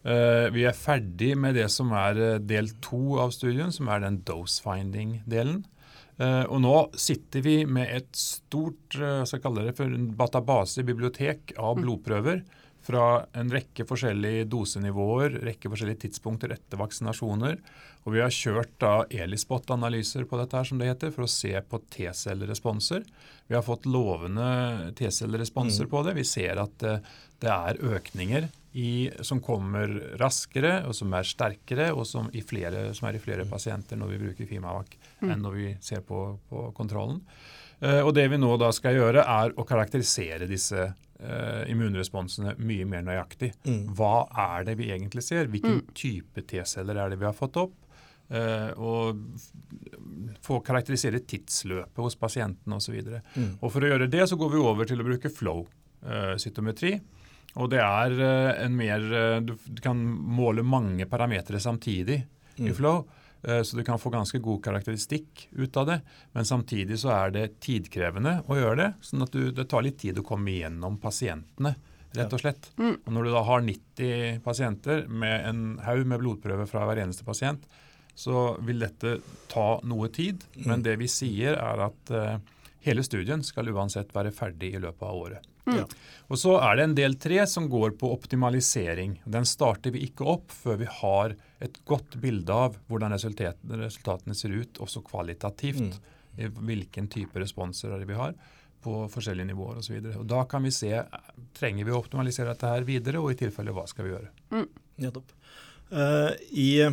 Uh, 0.07 0.49
vi 0.55 0.62
er 0.62 0.73
ferdig 0.73 1.37
med 1.37 1.57
det 1.57 1.69
som 1.71 1.91
er 1.91 2.17
eh, 2.17 2.38
del 2.38 2.69
to 2.81 3.19
av 3.19 3.33
studien, 3.33 3.73
som 3.73 3.88
er 3.88 3.99
den 4.00 4.23
dose 4.23 4.62
finding-delen. 4.62 5.65
Uh, 6.21 6.45
og 6.49 6.61
nå 6.62 6.91
sitter 6.97 7.43
vi 7.43 7.65
med 7.65 7.88
et 7.91 8.09
stort 8.12 8.95
uh, 9.00 9.25
skal 9.25 9.41
kalle 9.41 9.65
det 9.67 9.77
for 9.77 9.85
en 9.87 10.15
database, 10.17 10.85
bibliotek 10.87 11.53
av 11.59 11.77
blodprøver 11.83 12.45
fra 12.88 13.04
en 13.37 13.50
rekke 13.52 13.85
forskjellige 13.88 14.47
dosenivåer, 14.49 15.42
rekke 15.45 15.68
forskjellige 15.68 16.07
tidspunkter 16.07 16.54
etter 16.54 16.80
vaksinasjoner. 16.80 17.59
Og 18.07 18.14
vi 18.14 18.23
har 18.23 18.33
kjørt 18.33 18.73
da 18.80 18.92
ELISPOT-analyser 19.12 20.25
på 20.28 20.38
dette 20.40 20.57
her, 20.57 20.68
som 20.68 20.80
det 20.80 20.88
heter, 20.88 21.12
for 21.12 21.26
å 21.26 21.30
se 21.30 21.52
på 21.68 21.83
T-celleresponser. 21.92 23.04
Vi 23.49 23.57
har 23.57 23.66
fått 23.66 23.88
lovende 23.88 24.95
T-celleresponser 24.97 25.90
på 25.92 26.00
det. 26.07 26.16
Vi 26.16 26.25
ser 26.28 26.62
at 26.62 26.87
eh, 26.88 27.04
det 27.45 27.52
er 27.52 27.83
økninger 27.99 28.49
i, 28.78 29.11
som 29.26 29.42
kommer 29.45 29.92
raskere, 30.21 30.83
og 30.88 30.97
som 30.97 31.12
er 31.16 31.28
sterkere, 31.28 31.90
og 31.92 32.07
som, 32.09 32.33
i 32.33 32.40
flere, 32.45 32.88
som 32.97 33.11
er 33.11 33.18
i 33.18 33.23
flere 33.23 33.45
pasienter 33.49 34.00
når 34.00 34.14
vi 34.14 34.23
bruker 34.25 34.49
Fimavac, 34.49 34.97
enn 35.25 35.45
når 35.45 35.61
vi 35.61 35.71
ser 35.85 36.04
på, 36.09 36.23
på 36.49 36.71
kontrollen. 36.76 37.21
Eh, 37.80 38.00
og 38.02 38.14
det 38.16 38.26
vi 38.33 38.40
nå 38.40 38.57
da 38.61 38.73
skal 38.75 38.97
gjøre, 38.99 39.23
er 39.23 39.54
å 39.54 39.66
karakterisere 39.68 40.49
disse 40.50 40.88
eh, 41.21 41.65
immunresponsene 41.73 42.55
mye 42.59 42.85
mer 42.87 43.03
nøyaktig. 43.03 43.53
Mm. 43.67 43.95
Hva 43.99 44.27
er 44.39 44.65
det 44.65 44.77
vi 44.79 44.91
egentlig 44.95 45.23
ser? 45.27 45.47
Hvilken 45.51 45.83
type 45.95 46.43
T-celler 46.47 46.97
er 47.05 47.11
det 47.11 47.19
vi 47.21 47.25
har 47.29 47.35
fått 47.37 47.57
opp? 47.57 47.75
Eh, 48.31 48.71
og 48.77 49.23
få 50.45 50.59
karakterisere 50.65 51.21
tidsløpet 51.25 51.97
hos 52.05 52.17
pasienten 52.21 52.73
osv. 52.77 52.99
Og, 53.01 53.21
Mm. 53.37 53.55
og 53.63 53.73
for 53.73 53.81
å 53.81 53.89
gjøre 53.89 54.11
det 54.11 54.27
så 54.29 54.37
går 54.37 54.51
vi 54.53 54.59
over 54.61 54.85
til 54.85 55.01
å 55.01 55.07
bruke 55.07 55.31
flow-cytometri. 55.33 57.01
og 57.57 57.71
det 57.73 57.81
er 57.81 58.13
eh, 58.21 58.65
en 58.67 58.77
mer 58.77 59.01
eh, 59.13 59.41
du, 59.41 59.55
du 59.67 59.81
kan 59.83 59.97
måle 59.99 60.63
mange 60.63 61.07
parametere 61.11 61.59
samtidig 61.61 62.21
i 62.59 62.69
Mm. 62.69 62.75
flow. 62.75 63.05
Eh, 63.42 63.62
Så 63.62 63.76
du 63.76 63.85
kan 63.85 63.99
få 63.99 64.11
ganske 64.11 64.38
god 64.38 64.62
karakteristikk 64.64 65.49
ut 65.52 65.76
av 65.76 65.87
det. 65.87 66.00
Men 66.33 66.49
samtidig 66.49 66.99
så 67.02 67.12
er 67.14 67.35
det 67.35 67.47
tidkrevende 67.64 68.42
å 68.47 68.59
gjøre 68.59 68.80
det. 68.83 68.90
sånn 69.00 69.26
at 69.26 69.33
du, 69.35 69.50
det 69.52 69.68
tar 69.71 69.85
litt 69.87 69.99
tid 69.99 70.18
å 70.18 70.26
komme 70.26 70.52
igjennom 70.54 70.99
pasientene, 71.02 71.75
rett 72.16 72.33
og 72.33 72.40
slett. 72.40 72.71
Mm. 72.78 72.95
Og 73.04 73.12
når 73.14 73.28
du 73.28 73.35
da 73.35 73.45
har 73.50 73.66
90 73.66 74.40
pasienter 74.47 75.04
med 75.09 75.49
en 75.49 75.66
haug 75.85 76.07
med 76.07 76.23
blodprøver 76.23 76.71
fra 76.71 76.87
hver 76.88 77.02
eneste 77.04 77.26
pasient, 77.26 77.66
så 78.18 78.57
vil 78.66 78.80
dette 78.83 79.18
ta 79.50 79.68
noe 79.87 80.09
tid. 80.11 80.42
Men 80.66 80.83
det 80.83 80.97
vi 80.99 81.07
sier 81.11 81.54
er 81.54 81.85
at 81.85 82.11
eh, 82.11 82.40
hele 82.88 83.04
studien 83.07 83.45
skal 83.47 83.71
uansett 83.71 84.11
være 84.14 84.35
ferdig 84.35 84.73
i 84.75 84.83
løpet 84.83 85.07
av 85.07 85.21
året. 85.21 85.47
Ja. 85.68 85.85
Og 86.33 86.40
så 86.40 86.57
er 86.64 86.78
det 86.78 86.87
en 86.87 86.97
del 86.97 87.14
tre 87.21 87.42
som 87.50 87.68
går 87.71 87.95
på 88.00 88.11
optimalisering. 88.14 89.18
Den 89.28 89.47
starter 89.49 89.92
vi 89.95 90.07
ikke 90.09 90.26
opp 90.28 90.52
før 90.54 90.80
vi 90.83 90.88
har 91.00 91.37
et 91.65 91.81
godt 91.88 92.17
bilde 92.23 92.55
av 92.55 92.77
hvordan 92.91 93.15
resultat, 93.15 93.59
resultatene 93.67 94.37
ser 94.37 94.55
ut, 94.55 94.79
også 94.85 95.03
kvalitativt. 95.07 95.99
Mm. 95.99 96.55
Hvilken 96.62 97.09
type 97.11 97.41
responser 97.41 97.91
er 97.91 98.03
det 98.03 98.07
vi 98.11 98.19
har 98.19 98.37
på 98.85 99.00
forskjellige 99.11 99.49
nivåer 99.49 99.81
osv. 99.81 99.99
Da 100.29 100.45
kan 100.50 100.62
vi 100.62 100.71
se 100.75 100.93
trenger 101.59 101.87
vi 101.87 101.95
å 101.95 101.99
optimalisere 101.99 102.53
dette 102.53 102.71
her 102.71 102.87
videre, 102.87 103.19
og 103.19 103.33
i 103.33 103.41
tilfelle 103.41 103.75
hva 103.75 103.88
skal 103.91 104.07
vi 104.07 104.15
gjøre. 104.15 104.31
Nettopp. 105.03 105.35
Uh, 105.91 106.31
I, 106.53 106.85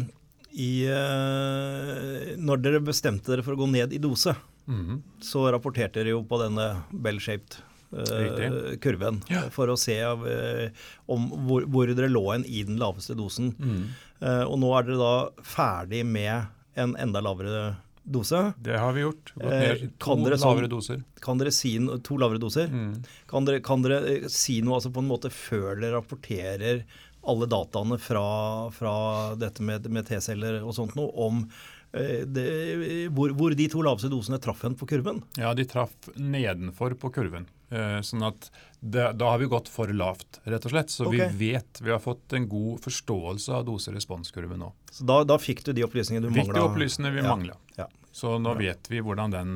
i 0.55 0.71
uh, 0.87 2.33
Når 2.39 2.61
dere 2.63 2.79
bestemte 2.85 3.33
dere 3.33 3.43
for 3.45 3.57
å 3.57 3.59
gå 3.59 3.69
ned 3.69 3.93
i 3.93 4.01
dose, 4.01 4.33
mm. 4.65 5.21
så 5.21 5.45
rapporterte 5.53 5.99
dere 5.99 6.15
jo 6.15 6.23
på 6.25 6.39
denne 6.41 6.71
bell-shaped 6.89 7.59
Riktig. 8.03 8.81
kurven 8.83 9.21
Ja. 9.31 9.45
for 9.49 9.67
å 9.67 9.77
se 9.79 10.01
av, 10.03 10.25
eh, 10.27 10.69
om 11.07 11.29
hvor, 11.47 11.65
hvor 11.65 11.87
dere 11.95 12.09
lå 12.11 12.25
hen 12.33 12.43
i 12.45 12.63
den 12.63 12.77
laveste 12.77 13.15
dosen. 13.15 13.53
Mm. 13.55 13.87
Eh, 14.21 14.43
og 14.43 14.59
nå 14.59 14.73
er 14.77 14.83
dere 14.83 14.97
da 14.97 15.15
ferdig 15.41 16.03
med 16.05 16.47
en 16.75 16.95
enda 16.99 17.21
lavere 17.23 17.75
dose. 18.05 18.53
Det 18.61 18.77
har 18.77 18.91
vi 18.93 19.01
gjort. 19.01 19.31
Gått 19.39 19.51
Eh, 19.51 19.59
ned 19.59 19.93
to 19.99 20.05
kan 20.15 20.23
dere 20.23 20.37
sånn- 20.37 20.55
lavere 20.55 20.69
doser. 20.69 21.03
Kan 21.21 21.37
dere 21.39 21.51
si 21.51 21.77
to 22.03 22.17
lavere 22.17 22.37
doser? 22.39 22.67
Mm. 22.69 23.03
Kan 23.27 23.45
dere, 23.45 23.59
kan 23.61 23.81
dere 23.81 24.03
eh, 24.23 24.27
si 24.27 24.59
noe 24.61 24.75
altså 24.79 24.91
på 24.93 24.99
en 25.01 25.07
måte 25.09 25.31
før 25.31 25.79
dere 25.81 25.95
rapporterer 26.01 26.83
alle 27.25 27.47
dataene 27.49 27.97
fra, 27.99 28.69
fra 28.69 29.35
dette 29.35 29.59
med, 29.65 29.87
med 29.89 30.05
T-celler 30.05 30.61
og 30.61 30.75
sånt 30.77 30.93
noe, 30.95 31.09
om 31.17 31.49
eh, 31.95 32.21
det, 32.29 33.09
hvor, 33.09 33.31
hvor 33.33 33.55
de 33.57 33.67
to 33.71 33.81
laveste 33.81 34.11
dosene 34.11 34.37
traff 34.39 34.61
hen 34.61 34.75
på 34.77 34.85
kurven? 34.85 35.23
Ja, 35.41 35.55
de 35.55 35.65
traff 35.65 35.89
nedenfor 36.15 36.93
på 36.99 37.09
kurven. 37.15 37.47
Eh, 37.69 38.01
sånn 38.05 38.21
at 38.27 38.51
det, 38.79 39.07
da 39.17 39.31
har 39.33 39.39
vi 39.41 39.47
gått 39.49 39.67
for 39.71 39.89
lavt, 39.89 40.39
rett 40.45 40.65
og 40.67 40.71
slett. 40.71 40.91
Så 40.93 41.07
okay. 41.07 41.29
vi 41.33 41.51
vet, 41.53 41.81
vi 41.81 41.91
har 41.91 41.99
fått 41.99 42.33
en 42.37 42.45
god 42.49 42.83
forståelse 42.85 43.53
av 43.57 43.65
dose-responskurven 43.65 44.59
nå. 44.61 44.71
Så 44.91 45.03
da, 45.09 45.23
da 45.25 45.37
fikk 45.41 45.63
du 45.65 45.73
de 45.73 45.83
opplysningene 45.87 46.27
du 46.27 46.29
mangla? 46.29 46.43
Fikk 46.45 46.53
de 46.59 46.65
opplysningene 46.67 47.15
vi 47.15 47.23
Ja, 47.23 47.31
mangla. 47.35 47.57
ja. 47.79 47.87
Så 48.15 48.37
nå 48.39 48.53
vet 48.59 48.87
vi 48.91 49.01
hvordan 49.01 49.33
den 49.33 49.55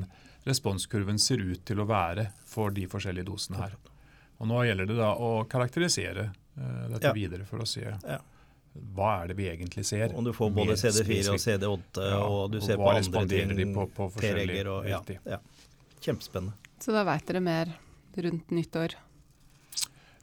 responskurven 0.50 1.20
ser 1.22 1.38
ut 1.44 1.62
til 1.66 1.80
å 1.80 1.86
være 1.88 2.32
for 2.50 2.74
de 2.74 2.88
forskjellige 2.90 3.28
dosene 3.30 3.62
her. 3.62 3.76
Og 4.40 4.48
nå 4.50 4.64
gjelder 4.66 4.88
det 4.90 4.98
da 4.98 5.12
å 5.16 5.44
karakterisere 5.52 6.30
uh, 6.58 6.88
dette 6.90 7.12
Ja. 7.12 7.14
videre 7.14 7.46
for 7.46 7.60
å 7.62 7.68
se 7.68 7.84
Ja. 7.86 8.18
hva 8.96 9.24
er 9.24 9.28
det 9.28 9.36
vi 9.38 9.50
egentlig 9.52 9.86
ser. 9.86 10.16
Om 10.16 10.24
du 10.26 10.32
får 10.34 10.50
både 10.56 10.76
CD4 10.80 11.30
og. 11.34 11.40
CD8, 11.40 12.10
Ja, 12.10 12.24
og 12.24 12.52
du 12.52 12.58
og 12.58 12.64
ser 12.64 12.78
på 12.80 12.88
hva 12.88 12.96
andre 12.96 13.04
responderer 13.04 13.56
ting, 13.56 13.74
de 13.74 13.74
på- 13.76 13.92
på 13.94 14.10
forskjellige 14.16 14.66
og 14.68 14.88
ja, 14.90 15.02
ja. 15.26 15.38
Kjempespennende. 16.02 16.54
Så 16.80 16.92
da 16.96 17.04
veit 17.04 17.26
dere 17.28 17.42
mer 17.44 17.76
rundt 18.26 18.52
nyttår. 18.52 18.96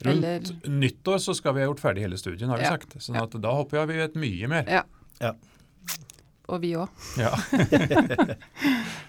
Rundt 0.04 0.24
Eller- 0.24 0.68
nyttår 0.68 1.18
så 1.18 1.34
skal 1.34 1.54
vi 1.56 1.60
ha 1.64 1.66
gjort 1.70 1.80
ferdig 1.80 2.02
hele 2.04 2.18
studien, 2.20 2.48
har 2.50 2.58
vi 2.58 2.64
Ja. 2.64 2.70
sagt. 2.76 2.96
Sånn 3.00 3.16
at 3.22 3.30
da 3.40 3.52
håper 3.56 3.78
jeg 3.80 3.88
vi 3.88 3.96
vet 4.02 4.14
mye 4.14 4.48
mer. 4.48 4.64
Ja. 4.68 4.82
Ja. 5.20 5.32
Og 6.48 6.60
vi 6.62 6.74
òg. 6.78 6.88
Ja. 7.18 7.32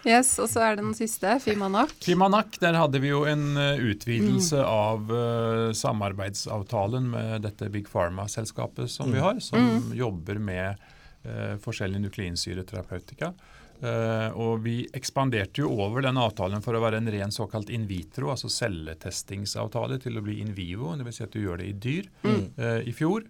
Yes, 0.07 0.37
og 0.39 0.47
så 0.47 0.61
er 0.63 0.75
det 0.77 0.85
den 0.85 0.93
siste, 0.95 1.33
Fimanak. 1.43 1.91
Fimanak, 2.05 2.55
der 2.61 2.77
hadde 2.79 2.99
vi 3.03 3.09
jo 3.09 3.25
en 3.27 3.57
eh, 3.59 3.81
utvidelse 3.91 4.55
Mm. 4.61 4.69
av 4.71 5.11
uh, 5.11 5.73
samarbeidsavtalen 5.75 7.09
med 7.11 7.41
dette 7.43 7.67
Big 7.73 7.89
Pharma-selskapet 7.91 8.89
som 8.89 9.11
vi 9.11 9.17
Mm. 9.19 9.23
har, 9.23 9.39
som 9.39 9.91
jobber 9.93 10.39
med 10.39 10.77
uh, 11.25 11.57
forskjellige 11.59 11.99
nukleinsyreterapeutika. 12.05 13.33
Eh, 13.77 14.29
og 14.33 14.63
vi 14.65 14.79
ekspanderte 14.97 15.61
jo 15.61 15.69
over 15.85 16.01
den 16.01 16.17
avtalen 16.17 16.63
for 16.65 16.73
å 16.73 16.81
være 16.81 16.97
en 16.97 17.11
ren 17.13 17.33
såkalt 17.33 17.69
in 17.73 17.85
vitro, 17.89 18.31
altså 18.33 18.49
celletestingsavtale, 18.49 19.99
til 20.01 20.17
å 20.17 20.23
bli 20.25 20.39
in 20.41 20.55
vivo, 20.57 20.95
dvs. 20.97 21.19
Si 21.19 21.25
at 21.27 21.35
du 21.35 21.43
gjør 21.43 21.61
det 21.61 21.67
i 21.69 21.75
dyr, 21.85 22.09
Mm. 22.23 22.41
uh, 22.57 22.81
i 22.81 22.93
fjor. 22.95 23.27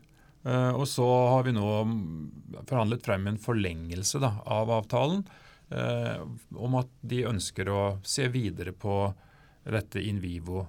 Uh, 0.47 0.71
og 0.77 0.85
så 0.87 1.07
har 1.33 1.43
vi 1.43 1.51
nå 1.51 1.67
forhandlet 2.69 3.03
frem 3.03 3.27
en 3.27 3.41
forlengelse 3.41 4.21
da, 4.23 4.37
av 4.45 4.71
avtalen 4.71 5.25
om 5.67 6.75
at 6.79 6.87
de 7.03 7.25
ønsker 7.27 7.67
å 7.67 7.99
se 8.07 8.29
videre 8.31 8.71
på 8.71 8.93
dette 9.67 9.99
in 9.99 10.21
vivo, 10.23 10.61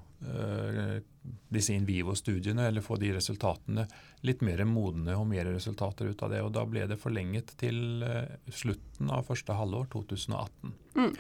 disse 1.55 1.71
in 1.71 1.85
vivo-studiene, 1.87 2.65
eller 2.67 2.83
få 2.83 2.97
de 2.99 3.13
resultatene 3.15 3.85
litt 4.27 4.41
mer 4.43 4.65
modne 4.67 5.15
og 5.19 5.27
mer 5.31 5.45
resultater 5.53 6.09
ut 6.11 6.23
av 6.23 6.31
det. 6.33 6.43
Og 6.43 6.53
Da 6.53 6.65
ble 6.67 6.87
det 6.91 6.99
forlenget 7.01 7.55
til 7.61 8.03
eh, 8.03 8.37
slutten 8.51 9.11
av 9.15 9.27
første 9.29 9.55
halvår 9.55 9.89
2018. 9.95 10.73
Mm. 10.99 11.13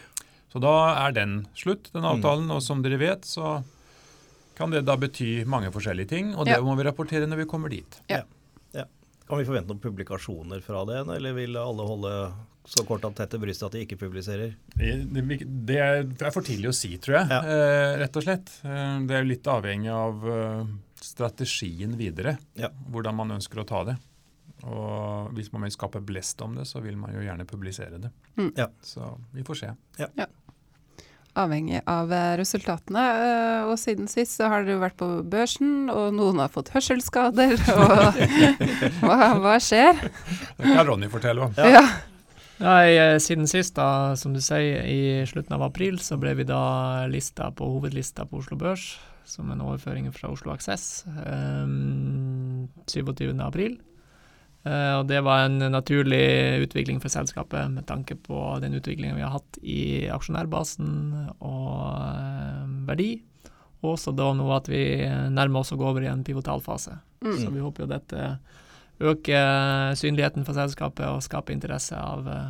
Så 0.48 0.60
da 0.64 0.74
er 1.06 1.12
den 1.12 1.46
slutt, 1.54 1.90
den 1.92 2.06
avtalen. 2.08 2.50
Og 2.50 2.62
som 2.64 2.82
dere 2.82 2.98
vet, 2.98 3.28
så 3.28 3.58
kan 4.58 4.72
det 4.74 4.84
da 4.88 4.96
bety 4.98 5.44
mange 5.46 5.70
forskjellige 5.70 6.08
ting. 6.08 6.34
Og 6.34 6.46
det 6.48 6.56
Ja. 6.56 6.64
må 6.64 6.74
vi 6.76 6.82
rapportere 6.88 7.28
når 7.28 7.44
vi 7.44 7.50
kommer 7.50 7.68
dit. 7.70 8.00
Kan 9.28 9.36
vi 9.38 9.44
forvente 9.44 9.68
noen 9.68 9.80
publikasjoner 9.82 10.62
fra 10.64 10.86
det, 10.88 11.02
eller 11.04 11.34
vil 11.36 11.56
alle 11.60 11.84
holde 11.84 12.12
så 12.64 12.80
kort 12.88 13.04
og 13.04 13.14
tett 13.14 13.28
til 13.28 13.42
brystet 13.42 13.66
at 13.66 13.74
de 13.76 13.82
ikke 13.84 13.98
publiserer? 14.00 14.54
Det, 14.72 15.76
er 15.76 16.30
for 16.32 16.40
tidlig 16.40 16.70
å 16.70 16.76
si, 16.76 16.94
tror 16.96 17.18
jeg. 17.18 17.28
Ja. 17.28 17.40
Eh, 17.44 17.96
rett 18.00 18.16
og 18.16 18.24
slett. 18.24 18.48
Eh, 18.64 18.94
det 19.04 19.12
er 19.18 19.20
jo 19.26 19.28
litt 19.28 19.50
avhengig 19.52 19.92
av 19.92 20.24
strategien 21.04 21.96
videre. 21.98 22.36
Ja. 22.58 22.70
Hvordan 22.90 23.16
man 23.18 23.30
ønsker 23.38 23.62
å 23.62 23.66
ta 23.68 23.84
det. 23.88 23.96
Og 24.66 25.30
hvis 25.36 25.52
man 25.54 25.62
vil 25.62 25.70
skape 25.74 26.00
blest 26.02 26.40
om 26.42 26.56
det, 26.58 26.64
så 26.66 26.80
vil 26.82 26.96
man 26.98 27.12
jo 27.14 27.22
gjerne 27.22 27.46
publisere 27.46 28.00
det. 28.02 28.10
Mm. 28.40 28.52
Ja. 28.58 28.66
Så 28.82 29.12
vi 29.34 29.44
får 29.46 29.60
se. 29.60 29.70
Avhengig 31.38 31.80
av 31.86 32.10
eh, 32.12 32.32
resultatene. 32.40 33.02
eh, 33.22 33.68
Og 33.70 33.76
siden 33.78 34.08
sist 34.10 34.34
så 34.40 34.48
har 34.50 34.64
dere 34.66 34.80
vært 34.82 34.96
på 34.98 35.06
børsen, 35.22 35.86
og 35.92 36.10
noen 36.16 36.40
har 36.42 36.50
fått 36.50 36.72
hørselsskader. 36.74 37.54
Og 37.78 38.18
hva, 39.04 39.18
hva 39.38 39.54
skjer? 39.62 40.00
Det 40.58 40.64
kan 40.74 40.86
Ronny 40.88 41.06
fortelle 41.12 41.46
om. 41.46 41.54
Ja. 41.60 41.68
Ja. 41.78 41.84
Nei, 42.58 42.96
eh, 42.98 43.20
siden 43.22 43.46
sist, 43.46 43.76
da, 43.78 44.16
som 44.18 44.32
du 44.34 44.40
sier, 44.42 44.82
i 44.90 45.22
slutten 45.30 45.54
av 45.54 45.62
april, 45.68 46.00
så 46.02 46.18
ble 46.18 46.32
vi 46.40 46.48
da 46.48 47.04
lista 47.06 47.52
på 47.54 47.68
hovedlista 47.76 48.26
på 48.26 48.40
Oslo 48.42 48.58
Børs, 48.58 48.96
som 49.28 49.52
en 49.52 49.62
overføring 49.64 50.08
fra 50.14 50.30
Oslo 50.32 50.54
Aksess, 50.54 51.04
um, 51.06 52.66
27. 52.90 53.30
april. 53.44 53.78
Eh, 54.66 54.94
og 54.98 55.06
det 55.08 55.20
var 55.24 55.46
en 55.46 55.60
naturlig 55.70 56.64
utvikling 56.64 56.98
for 57.00 57.12
selskapet 57.12 57.70
med 57.70 57.86
tanke 57.88 58.16
på 58.18 58.58
den 58.64 58.74
utviklingen 58.80 59.16
vi 59.16 59.24
har 59.24 59.36
hatt 59.36 59.60
i 59.62 60.08
aksjonærbasen 60.10 60.90
og 61.38 61.74
uh, 61.94 62.64
verdi. 62.88 63.12
Og 63.84 63.94
også 63.94 64.12
da 64.18 64.32
nå 64.34 64.48
at 64.56 64.66
vi 64.70 64.82
nærmer 65.30 65.62
oss 65.62 65.70
å 65.72 65.78
gå 65.78 65.86
over 65.86 66.02
i 66.02 66.10
en 66.10 66.24
pivotalfase. 66.26 66.96
Mm. 67.22 67.36
Så 67.38 67.52
vi 67.54 67.62
håper 67.62 67.84
jo 67.84 67.92
dette 67.92 68.30
øker 68.98 69.94
synligheten 69.94 70.46
for 70.46 70.58
selskapet 70.58 71.06
og 71.06 71.22
skaper 71.22 71.54
interesse 71.54 71.94
av, 71.94 72.26
eh, 72.28 72.48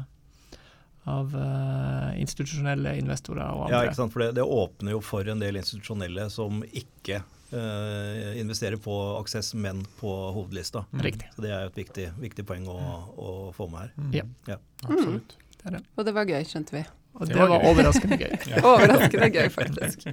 av 1.08 1.34
uh, 1.36 2.10
institusjonelle 2.20 2.96
investorer 2.98 3.44
og 3.46 3.66
andre. 3.66 3.76
Ja, 3.76 3.88
ikke 3.88 3.98
sant? 4.00 4.12
For 4.12 4.24
det, 4.24 4.32
det 4.38 4.44
åpner 4.44 4.92
jo 4.96 5.00
for 5.04 5.28
en 5.28 5.40
del 5.42 5.56
institusjonelle 5.60 6.28
som 6.32 6.60
ikke 6.66 7.22
uh, 7.52 8.38
investerer 8.40 8.76
på 8.82 8.96
Aksess, 9.20 9.54
men 9.54 9.84
på 10.00 10.12
hovedlista. 10.36 10.84
Mm. 10.92 11.02
Riktig. 11.06 11.30
Så 11.36 11.44
det 11.44 11.52
er 11.54 11.64
jo 11.64 11.72
et 11.72 11.80
viktig, 11.80 12.06
viktig 12.20 12.44
poeng 12.48 12.68
å, 12.72 12.78
å 13.16 13.34
få 13.56 13.68
med 13.72 13.86
her. 13.86 13.92
Mm. 13.96 14.34
Ja. 14.52 14.58
Absolutt. 14.84 15.36
Det 15.58 15.70
er 15.70 15.78
det. 15.78 15.84
Og 15.96 16.06
det 16.06 16.14
var 16.16 16.28
gøy, 16.30 16.42
skjønte 16.48 16.76
vi. 16.76 16.84
Og 17.18 17.24
Det 17.26 17.32
det, 17.34 17.38
var 17.40 17.48
var 17.50 17.62
gøy. 17.64 17.70
overraskende 17.72 18.18
gøy. 18.20 18.34
Overraskende 18.72 19.30
gøy, 19.34 19.48
faktisk. 19.54 20.04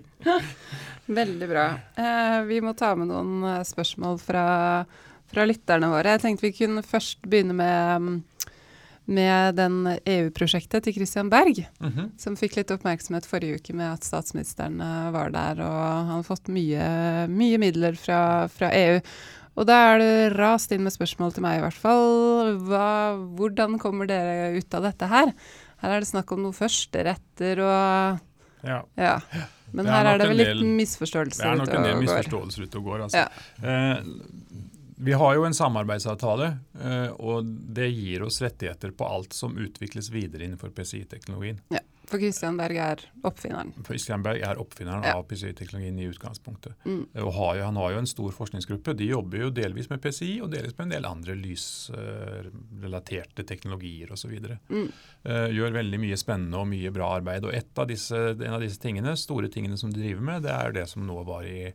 Veldig 1.19 1.49
bra. 1.51 1.65
Uh, 1.99 2.39
vi 2.49 2.61
må 2.65 2.73
ta 2.77 2.93
med 2.97 3.11
noen 3.11 3.43
spørsmål 3.67 4.17
fra, 4.23 4.45
fra 5.29 5.45
lytterne 5.45 5.91
våre. 5.91 6.15
Jeg 6.15 6.23
tenkte 6.23 6.47
vi 6.47 6.55
kunne 6.63 6.81
først 6.87 7.27
begynne 7.29 7.53
med, 7.59 8.07
mm, 8.07 8.15
med 9.07 9.55
den 9.55 9.83
EU-prosjektet 10.05 10.83
til 10.87 10.93
Christian 10.95 11.29
Berg, 11.29 11.67
Mhm. 11.79 12.11
som 12.17 12.35
fikk 12.35 12.55
litt 12.57 12.71
oppmerksomhet 12.73 13.25
forrige 13.25 13.59
uke 13.59 13.73
med 13.75 13.93
at 13.93 14.03
statsministeren 14.03 14.79
eh, 14.81 15.11
var 15.11 15.29
der, 15.31 15.61
og 15.61 15.81
han 16.07 16.07
har 16.15 16.23
fått 16.23 16.47
mye, 16.49 17.27
mye 17.29 17.57
midler 17.61 17.95
fra, 17.97 18.47
fra 18.47 18.71
EU. 18.73 18.99
Og 19.57 19.65
da 19.67 19.93
er 19.93 19.99
det 19.99 20.37
rast 20.37 20.71
inn 20.75 20.83
med 20.83 20.91
spørsmål 20.91 21.33
til 21.33 21.41
meg, 21.45 21.59
i 21.59 21.63
hvert 21.63 21.79
fall. 21.79 22.57
Hva, 22.67 23.15
hvordan 23.37 23.77
kommer 23.79 24.05
dere 24.09 24.57
ut 24.57 24.73
av 24.75 24.83
dette 24.83 25.07
her? 25.07 25.31
Her 25.79 25.89
er 25.95 25.99
det 26.03 26.09
snakk 26.09 26.31
om 26.33 26.41
noen 26.43 26.53
førsteretter 26.57 27.59
og 27.63 28.19
Ja. 28.65 28.81
ja. 28.97 29.19
Men 29.71 29.85
er 29.87 29.91
her 29.91 30.05
er 30.13 30.17
det 30.17 30.27
vel 30.27 30.37
litt 30.37 30.65
misforståelser 30.65 31.43
Det 31.43 31.51
er 31.51 31.55
nok 31.59 31.67
en 31.75 31.83
del 31.83 31.95
ute 31.95 31.95
og 31.95 32.03
går. 32.03 32.15
misforståelser 32.25 32.63
ute 32.63 32.75
og 32.79 32.83
går. 32.83 33.01
Altså. 33.05 33.17
Ja. 33.21 33.27
Eh, 33.63 34.03
vi 34.95 35.13
har 35.13 35.35
jo 35.35 35.43
en 35.43 35.53
samarbeidsavtale, 35.53 36.57
eh, 36.81 37.07
og 37.19 37.45
det 37.45 37.89
gir 37.91 38.23
oss 38.23 38.41
rettigheter 38.41 38.91
på 38.95 39.05
alt 39.07 39.33
som 39.33 39.57
utvikles 39.57 40.09
videre 40.13 40.43
innenfor 40.45 40.69
PCI-teknologien. 40.75 41.59
Ja, 41.69 41.79
For 42.05 42.19
Christian 42.21 42.57
Berg 42.57 42.77
er 42.77 42.99
oppfinneren. 43.25 43.73
For 43.83 44.17
Berg 44.21 44.41
er 44.45 44.59
oppfinneren 44.61 45.03
Ja. 45.03 45.15
av 45.17 45.23
PCI-teknologien 45.25 45.99
i 45.99 46.05
utgangspunktet. 46.05 46.73
Mm. 46.85 47.07
Har 47.33 47.55
jo, 47.57 47.63
han 47.63 47.75
har 47.75 47.91
jo 47.91 47.97
en 47.97 48.07
stor 48.07 48.31
forskningsgruppe. 48.31 48.93
De 48.95 49.05
jobber 49.09 49.37
jo 49.39 49.49
delvis 49.49 49.89
med 49.89 50.01
PCI 50.01 50.41
og 50.41 50.51
delvis 50.51 50.77
med 50.77 50.85
en 50.85 50.89
del 50.89 51.05
andre 51.09 51.35
lysrelaterte 51.35 53.43
teknologier 53.43 54.11
osv. 54.11 54.31
Mm. 54.69 54.91
Uh, 55.25 55.49
gjør 55.49 55.71
veldig 55.81 55.99
mye 55.99 56.15
spennende 56.15 56.57
og 56.61 56.67
mye 56.67 56.91
bra 56.93 57.15
arbeid. 57.17 57.43
Og 57.43 57.53
av 57.75 57.87
disse, 57.87 58.15
en 58.15 58.53
av 58.53 58.61
disse 58.61 58.79
tingene, 58.79 59.15
store 59.17 59.47
tingene 59.49 59.77
som 59.77 59.91
de 59.91 59.99
driver 59.99 60.21
med, 60.21 60.43
det 60.43 60.51
er 60.53 60.71
det 60.77 60.87
som 60.87 61.07
nå 61.07 61.23
var 61.25 61.43
i, 61.43 61.73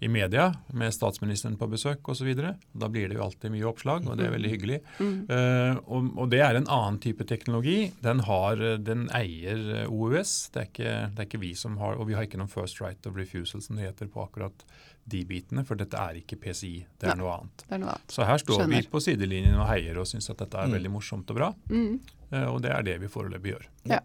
i 0.00 0.08
media, 0.12 0.50
med 0.76 0.92
statsministeren 0.92 1.54
på 1.56 1.66
besøk 1.72 2.08
osv. 2.12 2.28
Da 2.36 2.88
blir 2.92 3.08
det 3.08 3.16
jo 3.16 3.22
alltid 3.24 3.50
mye 3.54 3.64
oppslag, 3.70 4.04
og 4.04 4.18
det 4.18 4.26
er 4.26 4.34
veldig 4.34 4.50
hyggelig. 4.52 4.78
Mm. 5.00 5.14
Uh, 5.30 5.78
og, 5.88 6.10
og 6.20 6.28
det 6.34 6.40
er 6.44 6.58
en 6.58 6.66
annen 6.68 6.98
type 7.00 7.24
teknologi. 7.24 7.92
Den, 8.04 8.20
har, 8.26 8.60
den 8.84 9.06
eier 9.16 9.62
eh, 9.82 9.86
OUS. 9.88 10.34
Det 10.52 10.60
er, 10.60 10.66
ikke, 10.68 10.92
det 11.14 11.22
er 11.24 11.28
ikke 11.30 11.40
vi 11.40 11.54
som 11.56 11.78
har 11.80 11.96
Og 11.96 12.10
vi 12.10 12.16
har 12.18 12.26
ikke 12.28 12.36
noen 12.40 12.52
first 12.52 12.82
right 12.84 13.08
of 13.08 13.16
refusal, 13.16 13.62
som 13.64 13.78
det 13.80 13.86
heter, 13.88 14.10
på 14.12 14.20
akkurat 14.26 14.66
de 15.08 15.22
bitene. 15.24 15.64
For 15.64 15.78
dette 15.80 15.96
er 15.96 16.18
ikke 16.20 16.36
PCI, 16.44 16.74
det 17.00 17.08
er 17.08 17.14
Nei. 17.14 17.22
noe 17.22 17.32
annet. 17.38 17.64
Det 17.64 17.72
er 17.78 17.80
noe 17.86 17.94
annet. 17.94 18.12
Så 18.12 18.26
her 18.28 18.42
står 18.42 18.60
Skjønner. 18.60 18.84
vi 18.84 18.92
på 18.92 19.00
sidelinjen 19.06 19.56
og 19.56 19.68
heier 19.70 20.02
og 20.02 20.08
syns 20.10 20.28
at 20.34 20.42
dette 20.44 20.60
er 20.60 20.68
Mm. 20.68 20.76
veldig 20.76 20.92
morsomt 20.92 21.30
og 21.32 21.40
bra. 21.40 21.48
Mm. 21.72 21.96
Uh, 22.34 22.44
og 22.52 22.60
det 22.66 22.74
er 22.76 22.84
det 22.90 22.98
vi 23.00 23.08
foreløpig 23.16 23.54
gjør. 23.54 23.64
Ja. 23.94 24.00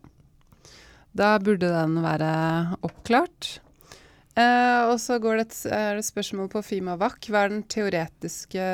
Da 1.12 1.34
burde 1.44 1.68
den 1.68 1.98
være 2.06 2.32
oppklart. 2.88 3.58
Eh, 4.39 4.82
og 4.88 4.96
så 5.04 5.17
går 5.20 5.39
det 5.39 5.46
et, 5.50 5.58
er 5.76 5.98
det 6.00 6.08
spørsmål 6.08 6.52
på 6.54 6.63
Fimavac. 6.63 7.28
Hva 7.28 7.46
er 7.46 7.54
den 7.54 7.65
teoretiske 7.67 8.67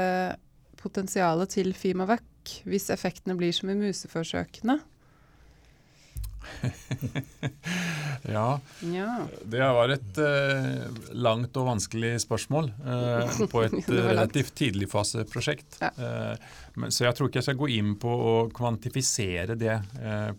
potensialet 0.78 1.56
til 1.58 1.74
Fimavac 1.74 2.26
hvis 2.68 2.92
effektene 2.94 3.36
blir 3.40 3.56
som 3.56 3.72
i 3.74 3.78
museforsøkene? 3.80 4.78
Ja, 8.28 8.60
Ja. 8.82 9.28
Det 9.46 9.60
var 9.60 9.92
et 9.94 10.18
uh, 10.20 10.88
langt 11.16 11.56
og 11.60 11.68
vanskelig 11.70 12.16
spørsmål 12.24 12.70
uh, 12.84 13.38
på 13.52 13.62
et 13.68 13.78
relativt 14.10 14.54
tidligfaseprosjekt. 14.58 15.78
Ja. 15.84 15.92
Eh, 15.96 16.48
men- 16.76 16.92
så 16.94 17.06
jeg 17.08 17.16
tror 17.18 17.30
ikke 17.30 17.40
jeg 17.40 17.48
skal 17.48 17.60
gå 17.62 17.70
inn 17.78 17.94
på 18.02 18.10
å 18.12 18.34
kvantifisere 18.54 19.56
det 19.58 19.78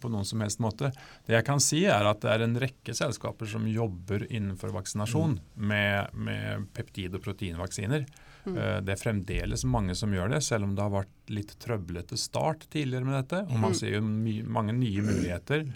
på 0.01 0.11
noen 0.12 0.27
som 0.29 0.42
helst 0.44 0.61
måte. 0.62 0.90
Det 1.27 1.35
jeg 1.35 1.47
kan 1.47 1.61
si 1.62 1.81
er 1.90 2.07
at 2.07 2.21
det 2.23 2.31
er 2.35 2.44
en 2.44 2.55
rekke 2.62 2.94
selskaper 2.94 3.49
som 3.51 3.66
jobber 3.71 4.27
innenfor 4.29 4.71
vaksinasjon 4.75 5.38
med, 5.57 6.14
med 6.14 6.68
peptid- 6.77 7.14
og 7.18 7.25
proteinvaksiner. 7.27 8.07
Mm. 8.54 8.58
Eh, 8.58 8.80
Det 8.80 8.92
er 8.94 9.02
fremdeles 9.02 9.64
mange 9.64 9.94
som 9.94 10.11
gjør 10.12 10.30
det, 10.30 10.42
selv 10.42 10.64
om 10.64 10.74
det 10.74 10.82
har 10.82 10.90
vært 10.90 11.28
litt 11.28 11.54
trøblete 11.58 12.16
start 12.18 12.66
tidligere 12.70 13.04
med 13.04 13.18
dette. 13.28 13.42
Og 13.50 13.58
man 13.58 13.72
Mm. 13.72 13.74
ser 13.74 13.90
jo 13.94 14.00
mange 14.48 14.72
nye 14.72 15.02
muligheter. 15.02 15.66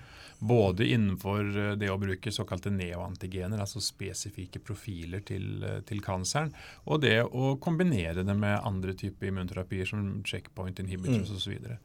Både 0.42 0.80
innenfor 0.90 1.40
eh, 1.56 1.76
det 1.76 1.88
å 1.88 1.98
bruke 2.00 2.32
såkalte 2.34 2.70
neoantigener, 2.74 3.60
altså 3.60 3.78
spesifikke 3.80 4.58
profiler 4.58 5.20
til, 5.24 5.62
eh, 5.62 5.80
til 5.86 6.00
kanseren, 6.00 6.52
og 6.86 7.00
det 7.02 7.22
å 7.22 7.56
kombinere 7.60 8.24
det 8.26 8.34
med 8.36 8.58
andre 8.64 8.92
typer 8.92 9.28
immunterapier 9.30 9.86
som 9.86 10.22
checkpoint 10.24 10.80
inhibitors 10.80 11.30
Mm. 11.30 11.36
osv. 11.36 11.78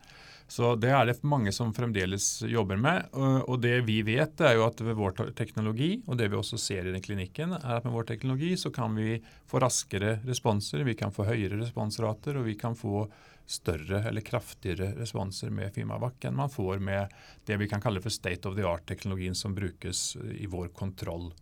Så, 0.48 0.76
det 0.80 0.90
er 0.96 1.06
det 1.10 1.18
mange 1.28 1.52
som 1.52 1.74
fremdeles 1.76 2.42
jobber 2.48 2.80
med. 2.80 3.10
Og, 3.12 3.58
det 3.62 3.82
vi 3.88 4.02
vet, 4.08 4.40
er 4.40 4.54
jo 4.56 4.66
at 4.68 4.80
ved 4.80 4.96
vår 4.96 5.12
teknologi, 5.36 6.02
og 6.08 6.18
det 6.20 6.30
vi 6.32 6.40
også 6.40 6.58
ser 6.62 6.88
i 6.88 6.94
den 6.94 7.04
klinikken, 7.04 7.52
er 7.58 7.78
at 7.78 7.84
med 7.88 7.94
vår 7.94 8.08
teknologi 8.14 8.54
så 8.58 8.72
kan 8.72 8.96
vi 8.96 9.18
få 9.50 9.60
raskere 9.60 10.20
responser, 10.24 10.88
vi 10.88 10.96
kan 10.96 11.12
få 11.12 11.28
høyere 11.28 11.60
responsrater, 11.60 12.40
og 12.40 12.48
vi 12.48 12.56
kan 12.60 12.76
få 12.80 13.10
større 13.48 14.02
eller 14.08 14.22
kraftigere 14.22 14.94
responser 14.98 15.50
med 15.56 15.72
Fimavac 15.76 16.26
enn 16.28 16.36
man 16.36 16.52
får 16.52 16.80
med 16.84 17.14
det 17.48 17.56
vi 17.62 17.68
kan 17.72 17.80
kalle 17.84 18.02
for 18.04 18.12
state 18.12 18.44
of 18.50 18.56
the 18.58 18.66
art-teknologien 18.68 19.36
som 19.36 19.56
brukes 19.56 20.18
i 20.36 20.48
vår 20.52 20.68
kontrollgruppe 20.76 21.34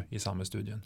Mm. 0.00 0.06
i 0.10 0.18
samme 0.18 0.44
studien. 0.46 0.80